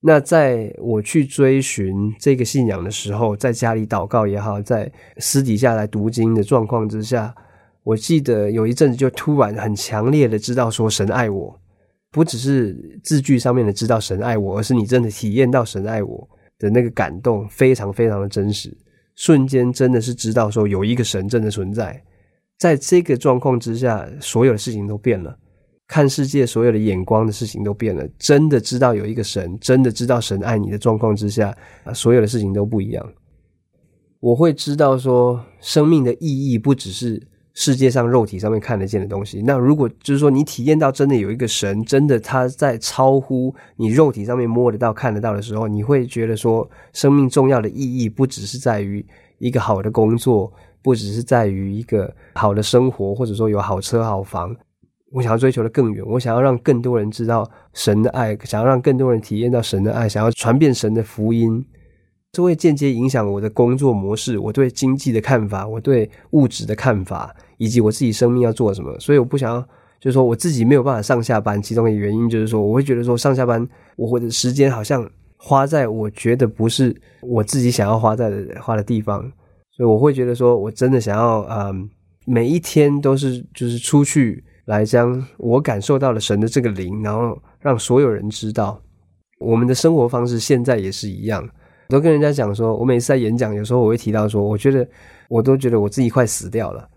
[0.00, 7.34] 那在我去追寻这个信仰的时候，在家里祷告也好，在私底下来读经的状况之下，
[7.84, 11.59] 我记得有一阵子就突然很强烈的知道说，神爱我。
[12.12, 18.76] 不只是字句上面的知道神爱我，而是你真的体验到神爱我的那个感动，非常非常的真实。
[19.14, 22.02] 瞬间真的是知道说有一个神真的存在，
[22.58, 25.38] 在这个状况之下，所有的事情都变了，
[25.86, 28.04] 看世界所有的眼光的事情都变了。
[28.18, 33.12] 真的知道有一个神，真的知道神爱你的状况之下，啊，所有的事情都不一样。
[34.18, 37.29] 我会知道说，生命的意义不只是。
[37.52, 49.04] 世界上肉体上面看得见的东西，那如果就是说你体验到真的有一个神，真的他在超乎你肉体上面摸得到、看得到的时候，你会觉得说，生命重要的意义不只是在于
[49.38, 54.54] 一个好的工作，不只是在于一个好的生活，或者说有好车好房。
[55.12, 61.66] 我想要追求的更远，我想要让更多人知道神的爱，想要让更多人体验到神的爱，想要传遍神的福音。
[62.32, 68.96] 这会间接影响我的工作模式，我对经济的看法，我对物质的看法，以及我自己生命要做什么。
[69.00, 69.60] 所以我不想要，
[70.00, 71.60] 就是说我自己没有办法上下班。
[71.60, 73.66] 其中的原因就是说，我会觉得说上下班，
[73.96, 79.20] 我的时间好像花在我觉得不是我自己想要花在的花的地方。
[79.72, 81.90] 所以我会觉得说，我真的想要，嗯，
[82.26, 88.80] 每一天都是就是出去来将我感受到了神的这个灵，然后让所有人知道，
[89.40, 91.44] 我们的生活方式现在也是一样。
[91.90, 94.86] 我都跟人家讲说，我每次在演讲，有时候我会提到说，我觉得
[95.28, 96.88] 我都觉得我自己快死掉了。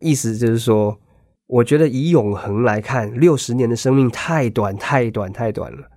[0.00, 0.98] 意思就是说，
[1.46, 5.88] 我觉得以永恒来看，六十年的生命太短、太短、太短了。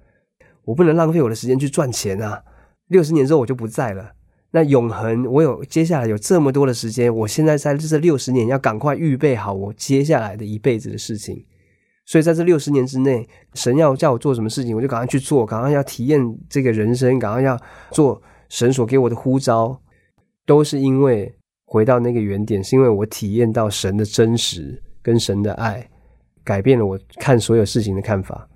[0.65, 2.43] 我不能浪费我的时间去赚钱啊！
[2.89, 4.11] 六十年之后我就不在了。
[4.51, 11.43] 那永恒，我有接下来有这么多的时间，我现在在这六十年要赶快预备好我接下来的一辈子的事情。
[12.07, 17.59] 所以在这六十年之内，神要叫我做什么事情，我就赶快去做，赶快要体验这个人生，赶快要
[17.91, 19.77] 做神所给我的呼召，
[20.45, 25.89] 都是因为回到那个原点，是因为我体验到神的真实跟神的爱，
[26.45, 28.47] 改变了我看所有事情的看法。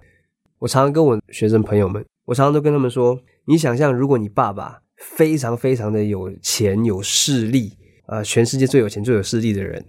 [0.60, 9.84] 我常常跟我学生朋友们，我常常都跟他们说：，你想象，如果你爸爸非常非常的有钱有势力，呃，全世界最有钱最有势力的人。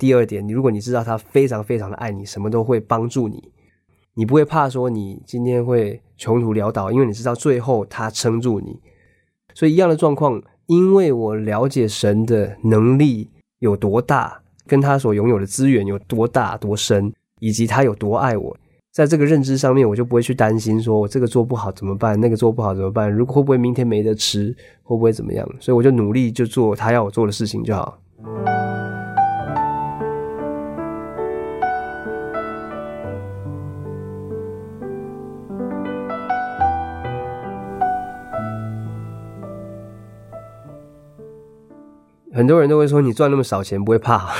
[0.00, 3.52] 第二点，你如果你知道他非常非常的爱你，什么都会帮助你，
[4.14, 8.80] 你不会怕说你今天会穷途潦倒，因为你知道最后他撑住你。
[9.52, 18.56] 所以一样的状况，因为我了解神的能力有多大，跟他所拥有的资源有多大多深，以及他有多爱我，
[18.92, 25.46] 在这个认知上面，我就不会去担心说我这个做不好怎么办，那个做不好怎么办，如果会不会明天没得吃，会不会怎么样？
[25.60, 27.98] 所以我就努力就做他要我做的事情就好。
[42.40, 44.30] 很多人都会说你赚那么少钱不会怕，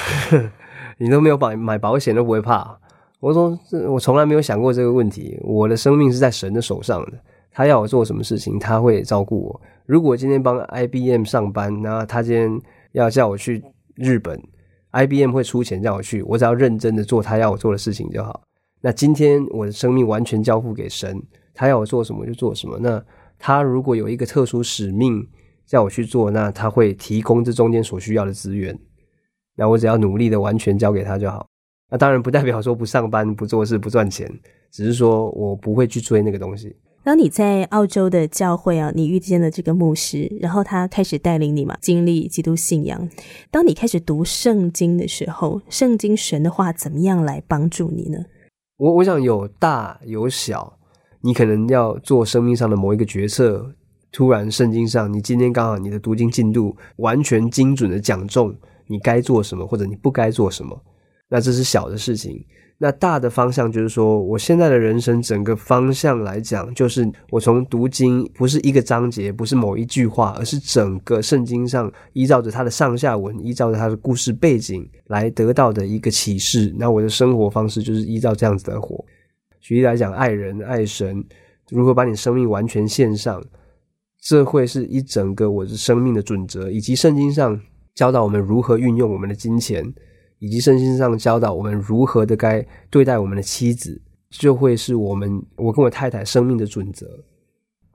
[0.97, 2.79] 你都没有保买保险都不会怕。
[3.21, 3.59] 我说
[3.91, 5.39] 我从来没有想过这个问题。
[5.43, 7.13] 我的生命是在神的手上的，
[7.53, 9.61] 他要我做什么事情，他会照顾我。
[9.85, 12.59] 如果今天帮 IBM 上班，那他今天
[12.93, 13.63] 要叫我去
[13.97, 14.43] 日本
[14.93, 18.41] ，IBM 会出钱叫我去，我只要认真的做他要我做的事情就好。
[18.81, 21.23] 那今天我的生命完全交付给神，
[21.53, 22.79] 他要我做什么就做什么。
[22.81, 23.05] 那
[23.39, 25.29] 他如果有一个特殊使命。
[25.71, 28.77] 叫我去做，那他会提供这中间所需要的资源，
[29.57, 31.47] 那我只要努力的完全交给他就好。
[31.89, 34.29] 那当然不代表说不上班、不做事、不赚钱，
[34.73, 36.75] 只是说我不会去追那个东西。
[37.05, 43.09] 当你在澳洲的教会啊，你遇见了这个牧师，然后他开始带领你嘛，经历基督信仰。
[43.49, 48.19] 当你开始读圣经的时候，圣经神的话怎么样来帮助你呢？
[48.77, 50.79] 我我想有大有小，
[51.21, 53.73] 你可能要做生命上的某一个决策，
[54.13, 58.55] 突然圣经上你今天刚好你的读经进度完全精准的讲中
[58.87, 60.81] 你该做什么或者你不该做什么，
[61.29, 62.45] 那这是小的事情。
[62.83, 76.75] 那大的方向就是说，我现在的人生整个方向来讲，就是我从读经不是一个章节，不是某一句话，而是整个圣经上依照着它的上下文，依照着它的故事背景来得到的一个启示。
[76.79, 79.05] 那我的生活方式就是依照这样子的活。
[79.61, 81.23] 举例来讲，爱人、爱神，
[81.69, 83.45] 如何把你生命完全献上，
[84.21, 87.61] 这会是一整个我的生命的准则，以及圣经上
[87.95, 89.93] 教导我们如何运用我们的金钱。
[90.43, 94.01] 以及圣经上教导我们如何的该对待我们的妻子，
[94.31, 97.07] 就会是我们我跟我太太生命的准则。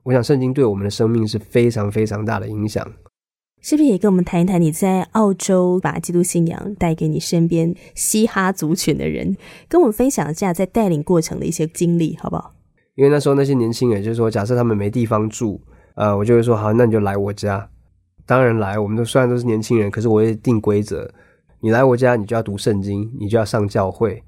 [0.04, 2.88] 我想圣经对我们的生命是非常非常大的影响。
[3.60, 9.36] 是不是也跟我们谈一谈你在澳洲把基督信仰带给你身边嘻哈族群的人，
[9.68, 12.54] 跟我们分享一下在带领过程的一些经历，好不好？
[12.94, 15.60] 因为那时候那些年轻人就是说，假设他们没地方住，
[15.96, 17.68] 呃，我就会说好，那你就来我家。
[18.24, 21.10] 当然来，我们都虽然都是年轻人，可是我也定规则。
[21.60, 24.22] 你来我家，你就要读圣经，你就要上教会。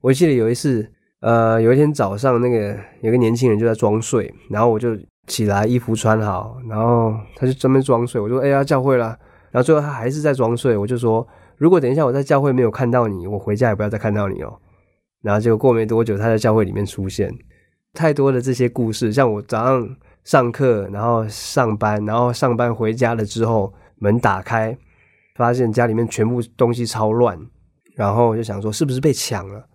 [0.00, 0.90] 我记得有一次，
[1.20, 4.96] 呃，有一天早上，那个有个年轻人就在装睡，然后我就
[5.26, 8.20] 起来，衣服穿好，然后他就专门装睡。
[8.20, 9.16] 我说：“哎呀，教会了。”
[9.52, 10.76] 然后最后他还是在装睡。
[10.76, 14.58] 我就说：“如果等一下我在教会没有看到你，我回家也不要再看到你哦。”
[15.22, 17.32] 然后结果过没多久，他在教会里面出现。
[17.92, 24.76] 太多的这些故事，像我早上上课，然后上班，然后上班回家了之后，门打开。
[25.36, 27.36] 发现家里面全部东西超乱，
[27.96, 29.66] 然后就想说是不是被抢了？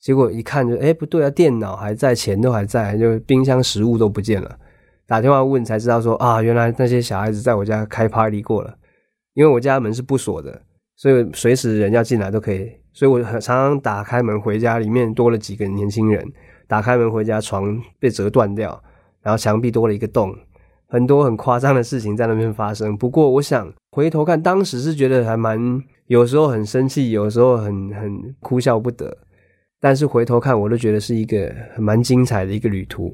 [0.00, 4.58] 结果一看就哎不对啊，电脑还在，钱都还在，就冰箱食物都不见了。
[5.06, 8.74] 打电话问才知道说啊，原来那些小孩子在我家开 party 过了。
[9.34, 10.62] 因为我家门是不锁的，
[10.96, 12.72] 所以随时人要进来都可以。
[12.94, 16.26] 所以我常常打开门回家，里面多了几个年轻人。
[16.66, 18.82] 打开门回家，床被折断掉，
[19.26, 20.32] 然后墙壁多了一个洞。
[20.86, 22.96] 很多很夸张的事情在那边发生。
[22.96, 29.18] 不过，我想回头看，当时是觉得还蛮，有时候很生气，有时候很很哭笑不得。
[29.80, 33.12] 但是回头看，我都觉得是一个很蛮精彩的一个旅途。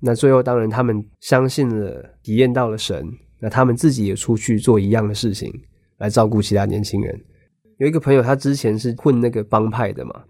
[0.00, 3.06] 那最后，当然他们相信了，体验到了神，
[3.38, 5.52] 那他们自己也出去做一样的事情，
[5.98, 7.16] 来照顾其他年轻人。
[7.78, 10.24] 有一个朋友，他之前是混那个帮派的嘛，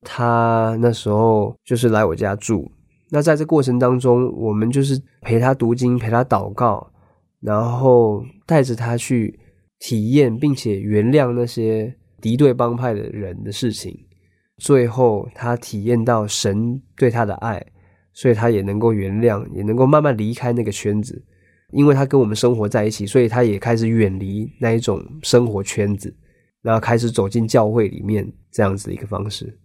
[0.00, 2.66] 他那时候就是来我家住。
[3.10, 6.92] 那在这过程当中，我们就是陪他读经，陪他祷告，
[7.40, 9.38] 然后带着他去
[9.80, 13.96] 体验，并且原谅那些敌对帮派的人的事情。
[14.58, 17.64] 最后，他体验到神对他的爱，
[18.12, 21.24] 所以他也能够原谅，也能够慢慢离开那个圈子。
[21.72, 26.14] 因为他跟我们生活在一起，所以他也开始远离那一种生活圈子，
[26.62, 29.56] 然后开始走进教会里面这样子的一个方式。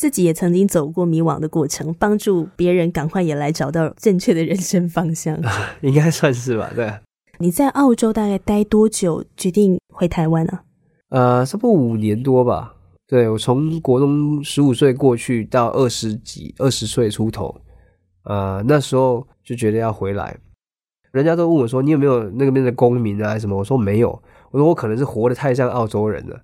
[0.00, 5.38] 自己也曾经走过迷惘的过程，帮助别人赶快也来找到正确的人生方向，
[5.82, 6.72] 应该算是吧？
[6.74, 6.90] 对。
[7.36, 9.22] 你在澳洲大概待多久？
[9.36, 10.60] 决定回台湾呢？
[11.10, 12.74] 呃，差不多五年多吧。
[13.06, 17.54] 对我从国中十五岁过去到二十几、二十岁出头，
[18.24, 20.34] 呃，那时候就觉得要回来。
[21.12, 23.38] 人家都问我说：“你有没有那边的公民啊？
[23.38, 24.08] 什么？”我说：“没有。”
[24.50, 26.40] 我说：“我可能是活得太像澳洲人了。”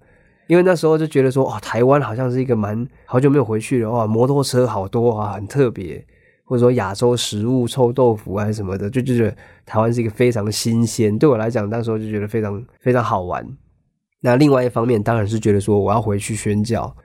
[0.49, 6.05] 因为那时候就觉得说，哇，台湾好像是一个蛮好久没有回去了，哇，摩托车好多啊，很特别，
[6.44, 11.18] 或者说亚洲食物臭豆腐啊什么的，就就觉得台湾是一个非常新鲜。
[11.18, 13.44] 对我来讲，那时候就觉得非常非常好玩。
[14.20, 16.97] 那另外一方面，当然是觉得说我要回去宣教，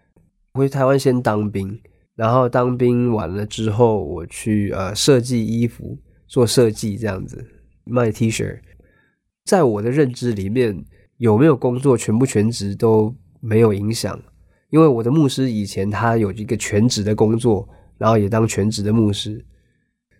[0.53, 1.79] 回台湾先当兵，
[2.15, 7.43] 然后当兵完了之后，我去呃设计衣服，做设计这样子
[7.85, 8.59] 卖 T 恤。
[9.45, 10.85] 在我的认知里面，
[11.17, 13.15] 有没有工作，全部全职都。
[13.41, 14.17] 没有影响，
[14.69, 17.67] 因为我的牧师以前他有一个全职的工作，
[17.97, 19.43] 然后也当全职的牧师，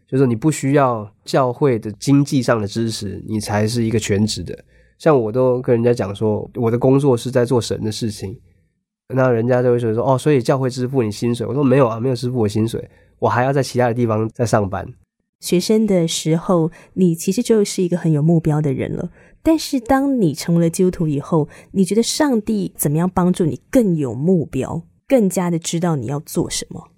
[0.08, 4.66] 就是你不需要教会的经济上的支持，你才是一个全职的。
[4.98, 8.38] 像我都跟人家讲说，我的工作是在做神的事情，
[9.08, 11.48] 那人家就会说说哦，所以教会支付你薪水？
[11.48, 14.88] 我说没有啊，没有支付我薪水，我还要在其他的地方在上班。
[15.42, 19.12] 学生的时候，你其实就是一个很有目标的人了。
[19.44, 26.90] 但是，当你成为了基督徒以后，你觉得上帝怎么样帮助你更有目标，更加的知道你要做什么？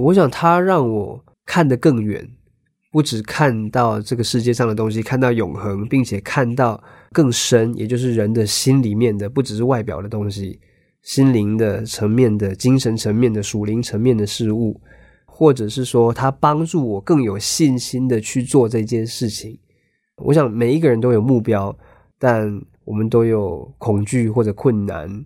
[0.00, 2.26] 我想他让我看得更远，
[2.90, 6.82] 不只看到这个世界上的东西，看到永恒，并且看到
[7.12, 10.58] 更深，也就是人的心里面的，不只是外表的东西，
[11.02, 14.80] 心灵的层面的、精神层面的、属灵层面的事物，
[15.34, 19.58] 或者是说，它帮助我更有信心的去做这件事情。
[20.18, 21.74] 我想每一个人都有目标，
[22.18, 25.24] 但我们都有恐惧或者困难。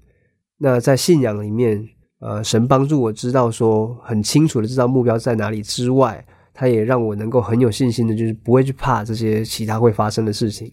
[0.59, 1.85] 那在信仰里面，
[2.21, 10.73] 呃，神帮助我知道说很清楚的知道目标在哪里之外，他也让我能够很有信心的，就是不会去怕这些其他会发生的事情。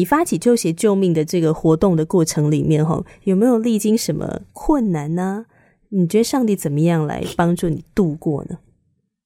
[0.00, 5.44] 你发起救鞋救命的这个活动的过程里面，哈，有没有历经什么困难呢？
[5.90, 8.56] 你觉得上帝怎么样来帮助你度过呢？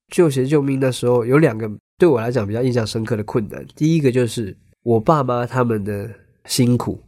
[0.08, 3.64] 救鞋救命的时候，有两个对我来讲比较印象深刻的困难。
[3.76, 6.10] 第一个就是我爸妈他们的
[6.46, 6.98] 辛苦，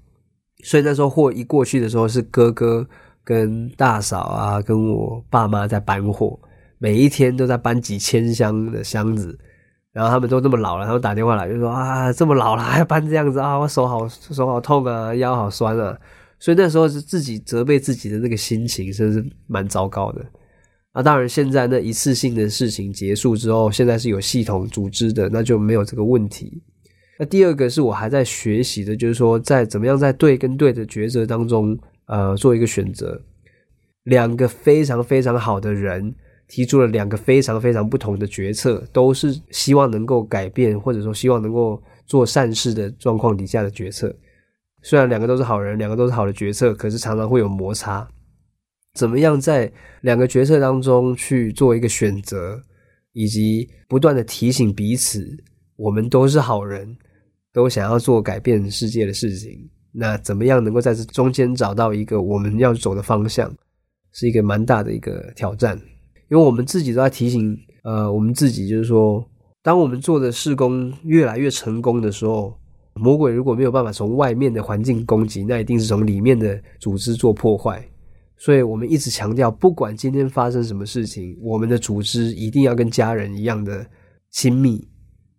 [0.62, 2.88] 所以那时候货一过去的时候，是哥哥
[3.24, 6.38] 跟大嫂啊，跟我爸妈在搬货，
[6.78, 9.36] 每一天都在搬几千箱的箱子。
[9.96, 15.98] 然后他们都这么老了，他们打电话来就说啊，这么老了还要搬这样子啊，我手好手好痛啊，腰好酸啊。
[16.38, 20.22] 所以那时候是自己责备自己的那个心情，真是蛮糟糕的。
[20.92, 26.62] 啊，当然现在那一次性的事情结束之后，现在是有系统组织的，那就没有这个问题。
[27.18, 31.74] 那第二个是我还在学习的，就是说在怎么样在对跟对的抉择当中，
[32.04, 33.18] 呃，做一个选择。
[34.02, 36.14] 两个非常非常好的人。
[36.48, 44.14] 提出了两个非常非常不同的决策，都是希望能够改变，或者说希望能够做善事的状况底下的决策。
[44.82, 48.06] 虽然两个都是好人，两个都是好的决策，可是常常会有摩擦。
[48.94, 49.70] 怎么样在
[50.02, 52.62] 两个决策当中去做一个选择，
[53.12, 55.36] 以及不断的提醒彼此，
[55.74, 56.96] 我们都是好人，
[57.52, 59.68] 都想要做改变世界的事情。
[59.92, 63.52] 那怎么样能够在这中间找到一个我们要走的方向，
[64.12, 65.80] 是一个蛮大的一个挑战。
[66.28, 69.24] 因为我们自己都在提醒，呃，我们自己就是说，
[69.62, 72.58] 当我们做的事工越来越成功的时候，
[72.94, 77.86] 魔鬼如果没有办法从外面的环境攻击，那一定是从里面的组织做破坏。
[78.38, 83.86] 所以我们一直强调，不管今天发生什么事情，我们的组织一定要跟家人一样的
[84.30, 84.86] 亲密，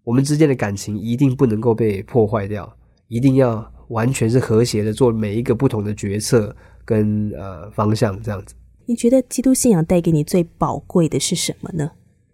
[0.03, 2.71] 我们之间的感情一定不能够被破坏掉，
[3.07, 8.55] 一定要完全是和谐的做每一个不同的决策跟呃方向这样子。
[8.88, 11.91] 你觉得基督信仰带给你最宝贵的是什么呢？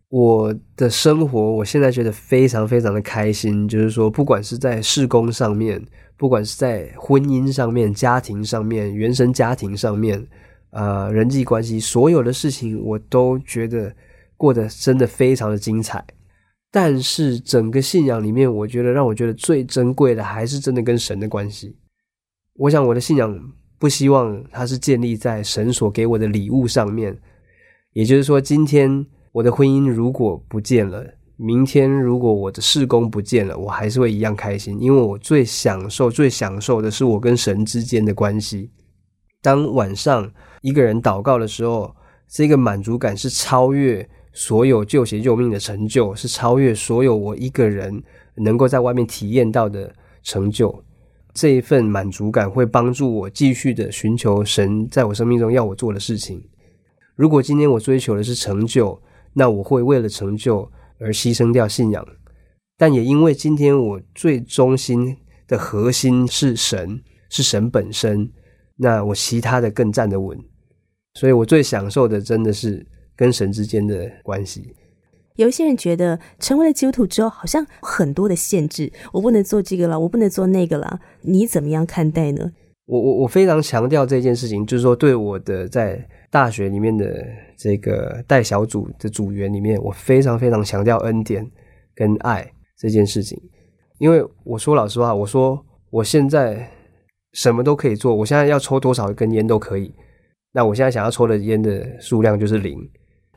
[0.10, 3.68] 我的生活，我现在觉得非常非常的开心。
[3.68, 5.84] 就是说，不管是在事工上面，
[6.16, 10.24] 不管是在婚姻上面、家庭上面、原生家庭上面，
[10.70, 13.92] 呃，人际关系，所有的事情，我都觉得
[14.38, 16.06] 过得真的非常的精彩。
[16.72, 21.76] 但是，整个信仰里面，我觉得让我觉得最珍贵的，还是真的跟神的关系。
[22.58, 23.52] 我想，我的信仰。
[23.78, 27.18] 不希望它是建立在神所给我的礼物上面，
[27.94, 31.06] 也就是说，今天我的婚姻如果不见了，
[31.36, 38.70] 明天如果我的事工不见了，我还是会一样开心，因为我最享受、最享受的是我跟神之间的关系。
[39.42, 41.94] 当晚上一个人祷告的时候，
[42.28, 48.02] 这个满足感是超越所有救邪救命的成就，是超越所有我一个人
[48.36, 50.84] 能够在外面体验到的成就。
[51.34, 56.44] 这一份满足感会帮助我继续的寻求神在我生命中要我做的事情。
[57.16, 59.02] 如果今天我追求的是成就，
[59.34, 62.06] 那我会为了成就而牺牲掉信仰。
[62.78, 65.18] 但也因为今天我最中心
[65.48, 68.30] 的核心是神，是神本身，
[68.76, 70.40] 那我其他的更站得稳。
[71.16, 74.76] 所以我最享受的真的是跟神之间的关系。
[75.36, 81.00] 有一些人觉得成为了基督徒之后，好像很多的限制，我不能做这个了，我不能做那个了。
[81.22, 82.52] 你怎么样看待呢？
[82.86, 87.26] 我我我非常强调这件事情，就是说，对我的在大学里面的
[87.58, 91.50] 这个带小组的组员里面，我非常非常强调恩典
[91.96, 92.46] 跟爱
[92.78, 93.42] 这件事情。
[94.00, 96.70] 因为我说老实话，我说我现在
[97.32, 99.94] 什么都可以做，我现在要抽多少根烟都可以。
[100.52, 102.78] 那我现在想要抽的烟的数量就是零。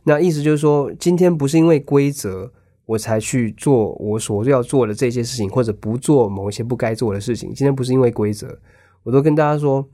[0.09, 2.49] 那意思就是说，今天不是因为规则
[2.85, 7.53] 我才去做我所要做的这些事情，或者不做某一些不该做的事情。
[7.53, 8.57] 今天不是因为规则，
[9.03, 9.85] 我都跟大家说，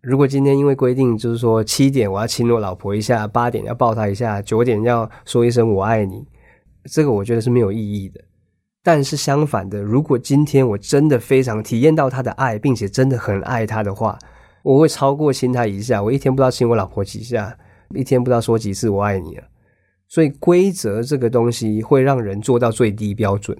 [0.00, 6.26] 如果今天因为规定，就是说七点我要亲我老婆一下，八点要抱她一下，九点要说一声我爱你，
[6.90, 8.20] 这个我觉得是没有意义的。
[8.82, 14.18] 但是相反的，如果今天我真的非常体验到她的爱，并且真的很爱她的话，
[14.64, 16.02] 我会超过亲她一下。
[16.02, 17.56] 我一天不知道亲我老婆几下，
[17.94, 19.44] 一天不知道说几次我爱你了。
[20.12, 23.56] 所以规则这个东西会让人做到最低标准，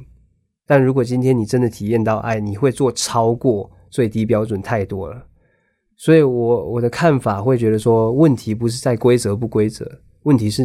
[0.67, 5.25] 但如果今天你真的体验到爱，你会做超过最低标准太多了。
[5.97, 9.91] 所以我我的看法会觉得说，问题不是在规则不规则，
[10.25, 10.63] 问题是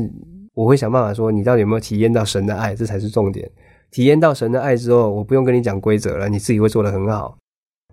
[0.53, 3.49] 我会想办法说，你到底有没有体验到神的爱，这才是重点。
[3.89, 7.38] 体验到神的爱之后，我不用跟你讲规则了，你自己会做得很好。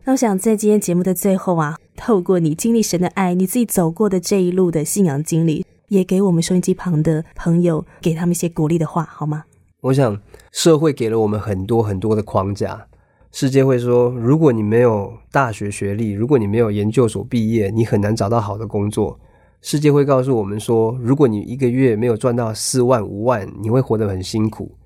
[0.05, 5.65] 那我想在今天节目的最后啊，透过你经历神的爱，你自己走过的这一路的信仰经历。
[5.95, 9.45] 也给我们收音机旁的朋友，给他们一些鼓励的话，好吗？
[9.81, 10.21] 我想，
[10.51, 12.87] 社会给了我们很多很多的框架。
[13.31, 19.19] 世界会说，如果你没有大学学历，如果你没有研究所毕业，你很难找到好的工作。
[19.61, 24.77] 世界会告诉我们说，如果你一个月没有赚到四万五万，你会活得很辛苦。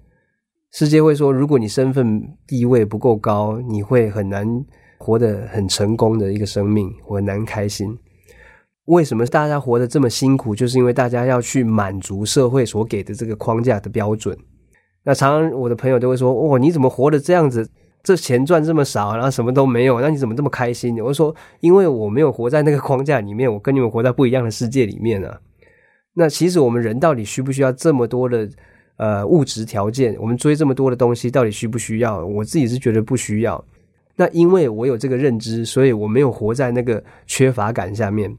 [0.73, 4.47] 世界会说，如果你身份地位不够高，你会很难
[4.99, 7.97] 活得很成功的一个生命，很难开心。
[8.89, 10.55] 为什么大家活得这么辛苦？
[10.55, 14.37] 就是因为大家要去满足社会所给的这个框架的标准。
[15.05, 17.69] 那常常我的朋友都会说：“哦，你怎么活得这样子？
[18.03, 25.39] 这钱赚这么少，然后什么都没有，那你怎么这么开心？”我说：“因为我没有活在那个框架里面，我跟你们活在不一样的世界里面啊。”
[26.17, 28.49] 那其实我们人到底需不需要这么多的
[28.97, 30.17] 呃物质条件？
[30.19, 32.25] 我们追这么多的东西，到底需不需要？
[32.25, 33.63] 我自己是觉得不需要。
[34.17, 38.35] 那因为我有这个认知，所以我没有活在那个缺乏感下面。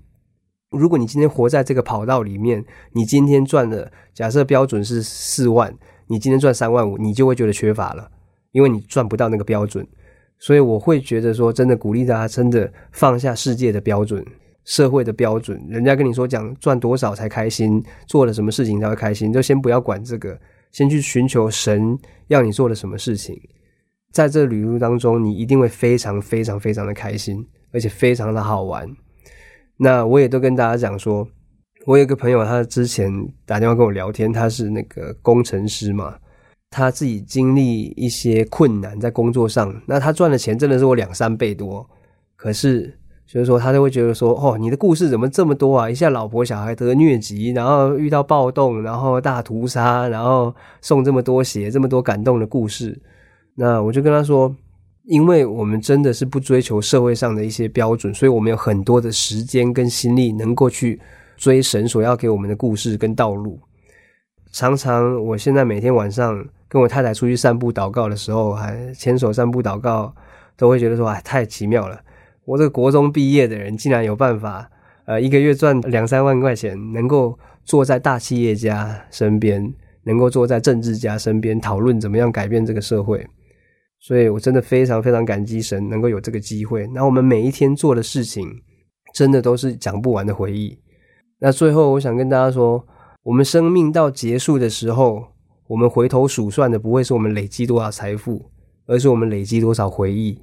[0.71, 2.63] 如果你今天活在这个跑道里面，
[2.93, 5.73] 你今天赚的假设标准是四万，
[6.07, 8.11] 你今天赚三万五，你就会觉得缺乏了，
[8.51, 9.87] 因为你赚不到那个标准。
[10.37, 14.23] 所以我会觉得说，真的鼓励大家，真的放下世界的标准、
[14.63, 15.59] 社会的标准。
[15.67, 20.39] 人家跟你说讲赚多少才开心，做了什么事情才会开心，就先不要管这个，
[20.71, 21.97] 先去寻求神
[22.27, 23.37] 要你做了什么事情。
[24.13, 28.87] 在这旅途当中，你一定会非常非常非常的开心，而且非常的好玩。
[29.81, 31.25] 那我也都跟大家讲说，
[31.85, 33.09] 我有个朋友，他之前
[33.45, 36.15] 打电话跟我聊天，他是那个工程师嘛，
[36.69, 41.89] 他自己经历一些困难在工作上，那他赚的钱真的是我两三倍多，
[42.35, 42.93] 可是
[43.25, 45.89] 就是说他就会觉得说，哦，你的故事怎么这么多啊？
[45.89, 53.01] 一下老婆小孩得疟疾，然后遇到暴动，然后大屠杀，然后送这么多血，这么多感动的故事，
[53.55, 54.53] 那我就跟他说。
[55.09, 61.01] 因为我们真的是不追求社会上的一些标准，所以我们有很多的时间跟心力，能够去
[61.35, 63.59] 追神所要给我们的故事跟道路。
[64.51, 70.13] 常常，我现在每天晚上跟我太太出去散步祷告的时候，还牵手散步祷告，
[70.55, 71.99] 都会觉得说：“哎，太奇妙了！
[72.45, 74.69] 我这个国中毕业的人，竟然有办法，
[75.05, 77.35] 呃，一个月赚两三万块钱，能够
[77.65, 83.25] 坐在大企业家身边，能够坐在政治家身边，讨论怎么样改变这个社会。”
[84.01, 86.87] 所以，我真的非常非常感激神能够有这个机会。
[86.87, 88.49] 那我们每一天做的事情，
[89.13, 90.79] 真的都是讲不完的回忆。
[91.39, 92.87] 那最后，我想跟大家说，
[93.23, 95.27] 我们生命到结束的时候，
[95.67, 98.49] 我们回头数算的不会是我们累积多少财富，
[98.85, 100.39] 而是我们累积多少回忆。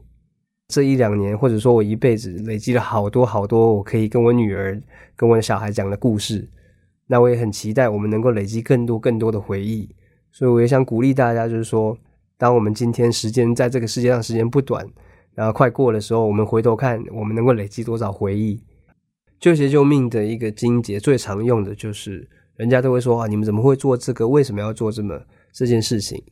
[0.69, 4.79] 这一两年，或者说我一辈子，累积了好多好多，我可以跟我女儿、
[5.17, 6.47] 跟我的小孩讲的故事。
[7.07, 9.89] 那我也很期待我们能够累积更多更多的回忆。
[10.31, 11.97] 所以，我也想鼓励大家，就是说。
[12.39, 14.87] 当我们今天时间在这个世界上时间不短，
[15.34, 18.61] 然后快过的时候，我们回头看，我们能够累积多少回忆？
[19.39, 24.26] 救邪救命的一个经节最常用的就是，人家都会说啊，你们怎么会做这个？
[24.26, 25.20] 为什么要做这么
[25.53, 26.22] 这件事情？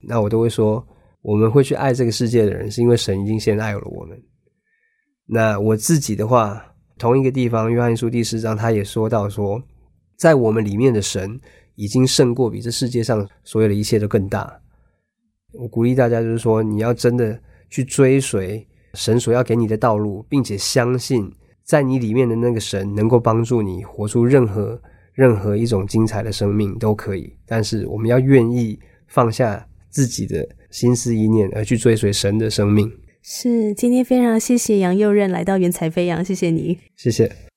[0.00, 0.84] 那我都会说，
[1.22, 4.20] 我们会去爱这个世界的人，是因为神已经先爱了我们。
[5.26, 6.60] 那我自己的话，
[6.98, 9.62] 同一个地方，约翰书第四章，他也说到说，
[10.16, 11.40] 在我们里面的神
[11.76, 14.60] 已经胜过比这世界上所有的一切都更大。
[15.52, 17.38] 我鼓励大家，就是说，你要真的
[17.68, 21.30] 去追随神所要给你的道路，并且相信
[21.62, 24.80] 在你里面的那个神能够帮助你活出任何
[25.14, 27.32] 任何一种精彩的生命都可以。
[27.46, 32.90] 但是，我们要愿意放下自己的心思意念，而去追随神的生命。
[33.22, 37.51] 是，今天非常谢谢杨佑任来到云彩飞扬，谢谢你，谢谢。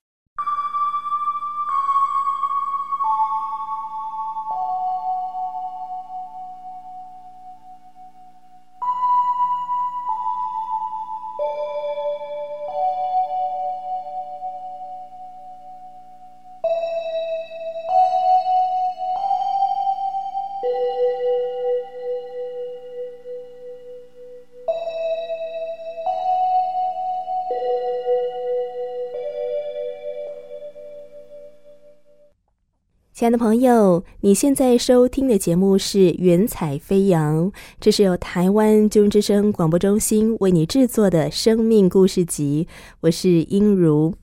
[33.26, 42.67] 亲爱的朋友，你现在收听的节目是《云彩飞扬》，这是由台湾救恩之声广播中心为你制作的生命故事集。
[42.99, 44.13] 我是英如。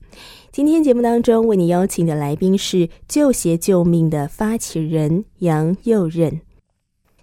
[0.53, 6.39] 今天节目当中为你邀请的来宾是救协救命的发起人杨佑任。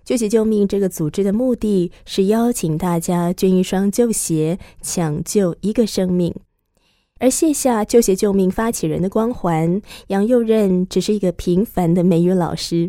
[0.05, 6.35] 救协救命这个组织的目的是邀请大家捐一双旧鞋，抢救一个生命。
[7.21, 12.89] 而卸下救协救命发起人的光环，杨佑任只是一个平凡的美语老师。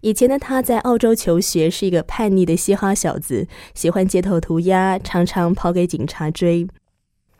[0.00, 6.66] 以前的他在澳洲求学，是一个叛逆的嘻哈小子，喜欢街头涂鸦，常常跑给警察追。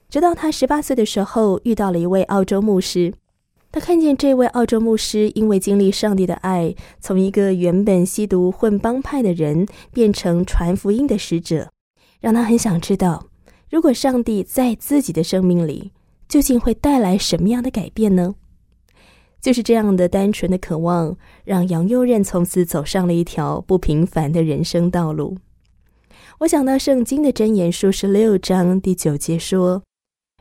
[0.08, 3.12] 直到他十八岁的时候，遇到了一位澳洲牧师。
[3.70, 11.70] 他看见这位澳洲牧师因为经历上帝的爱，从一个原本吸毒混帮派的人，变成传福音的使者，
[12.20, 13.26] 让他很想知道，
[13.68, 15.90] 如果上帝在自己的生命里。
[16.28, 18.34] 究竟会带来什么样的改变呢？
[19.40, 25.38] 就是这样的单纯的渴望，让杨佑任从此走上了一条不平凡的人生道路。
[26.40, 29.82] 我想到圣经的箴言书十六章第九节说：“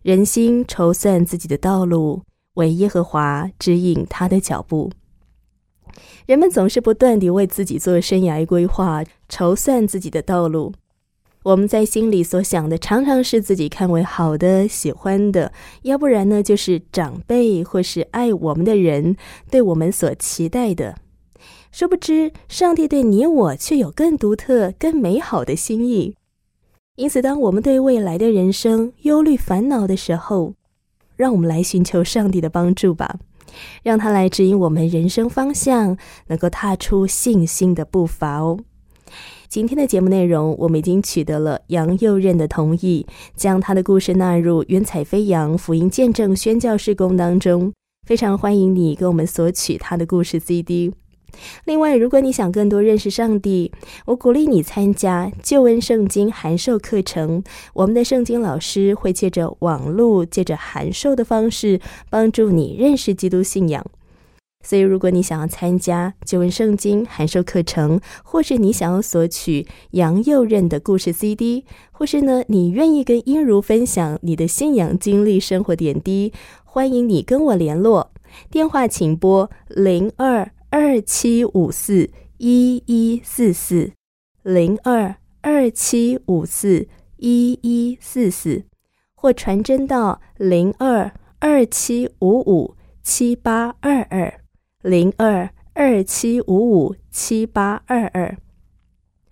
[0.03, 2.23] 人心筹算自己的道路，
[2.55, 4.91] 为耶和华指引他的脚步。”
[6.27, 10.73] 人们总是不断地为自己做生涯规划，筹算自己的道路。
[11.47, 19.15] 我们在心里所想的，常常是自己看为好的、喜欢的，要不然呢，就是长辈或是爱我们的人
[19.49, 20.97] 对我们所期待的。
[21.71, 26.15] 殊不知，上帝对你我却有更独特、更美好的心意。
[26.97, 30.53] 因此，当我们对未来的人生忧虑、烦恼的时候，
[31.15, 33.19] 让我们来寻求上帝的帮助吧，
[33.83, 38.59] 让他来指引我们人生方向，能够踏出信心的步伐哦。
[39.49, 47.71] 今天的节目内容，我们已经取得了杨佑任的同意，将他的故事纳入“云彩飞扬福音见证宣教事工”当中。
[48.05, 50.93] 非常欢迎你跟我们索取他的故事 CD。
[51.63, 53.71] 另外，如果你想更多认识上帝，
[54.07, 57.41] 我鼓励你参加救恩圣经函授课程。
[57.73, 61.79] 我们的圣经老师会借着网络、借着函授的方式，
[62.09, 63.85] 帮助你认识基督信仰。
[64.67, 71.63] 所以，如果你想要参加旧文圣经函授课程，或是你想要索取杨佑任的故事 CD，
[71.93, 76.33] 或是呢，你愿意跟英如分享你的信仰经历、生活点滴，
[76.65, 78.11] 欢迎你跟我联络。
[78.51, 83.93] 电话请拨零二二七五四一一四四
[84.43, 88.65] 零二二七五四一一四四，
[89.15, 91.09] 或传真到零二
[91.39, 94.41] 二七五五七八二二。
[94.83, 98.37] 零二二七五五七八二二，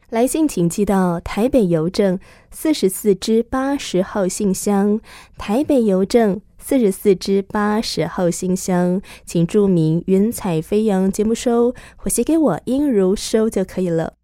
[0.09, 2.19] 来信请寄到台北邮政
[2.49, 4.99] 四十四支八十号信箱。
[5.37, 14.15] 台北邮政四十四支八十号信箱，请注明“云彩飞扬”节目收，或写给我音如收就可以了。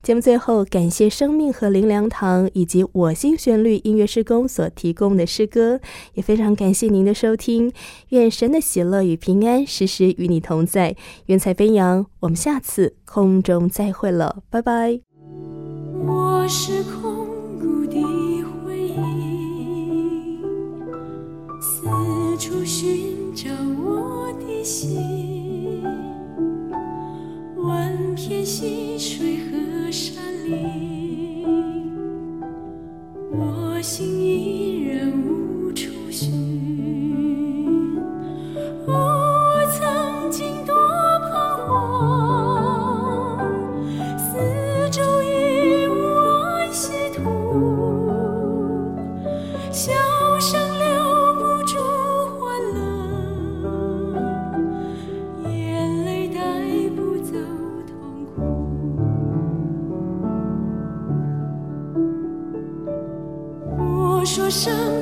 [0.00, 5.80] 节目最后，感谢生命和林良堂以及我心旋律音乐施工所提供的诗歌，
[6.14, 7.72] 也非常感谢您的收听。
[8.10, 10.94] 愿神的喜乐与平安时时与你同在。
[11.26, 15.00] 云彩飞扬，我们下次空中再会了，拜拜。
[16.06, 17.26] 我是空
[17.58, 18.00] 谷的
[18.64, 20.40] 回忆，
[21.60, 21.88] 四
[22.38, 23.50] 处寻找
[23.84, 25.82] 我的心，
[27.56, 29.47] 万片溪水。
[29.90, 31.46] 山林，
[33.32, 36.30] 我心依然无处寻。
[64.48, 64.97] 我说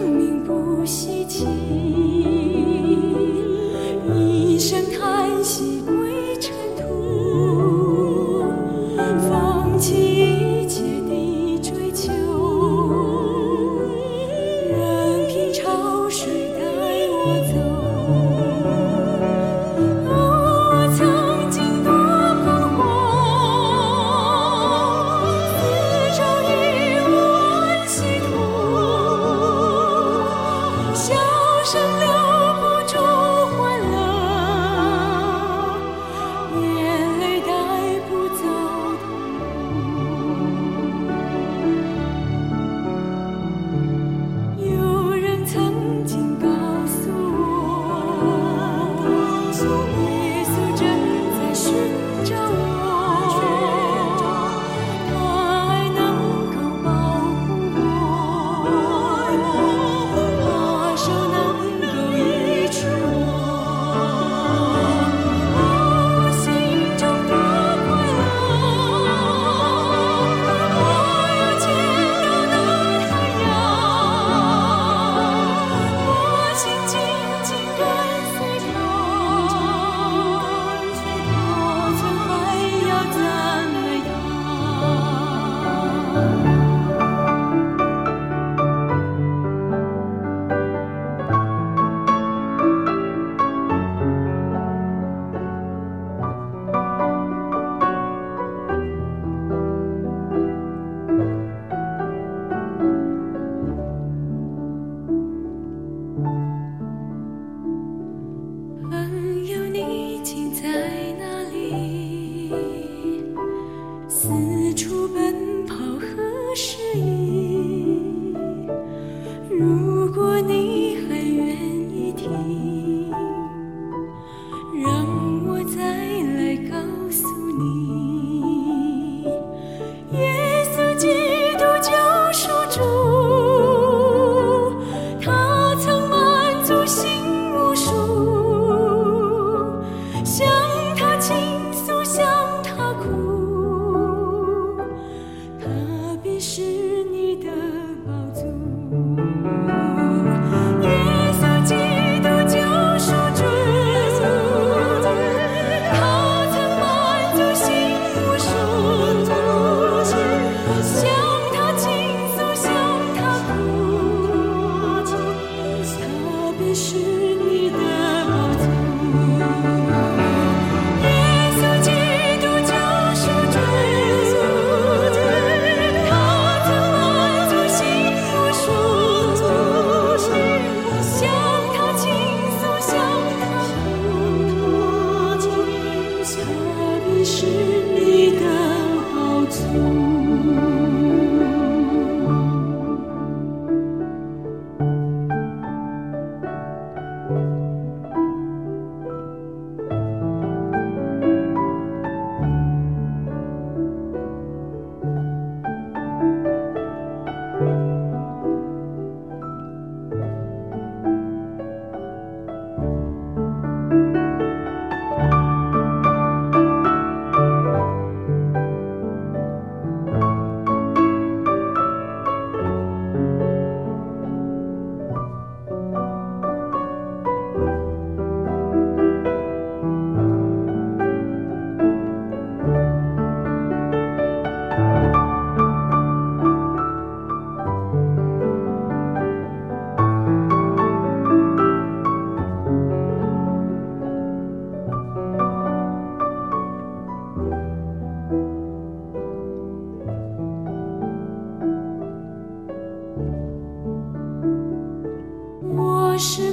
[256.18, 256.50] 说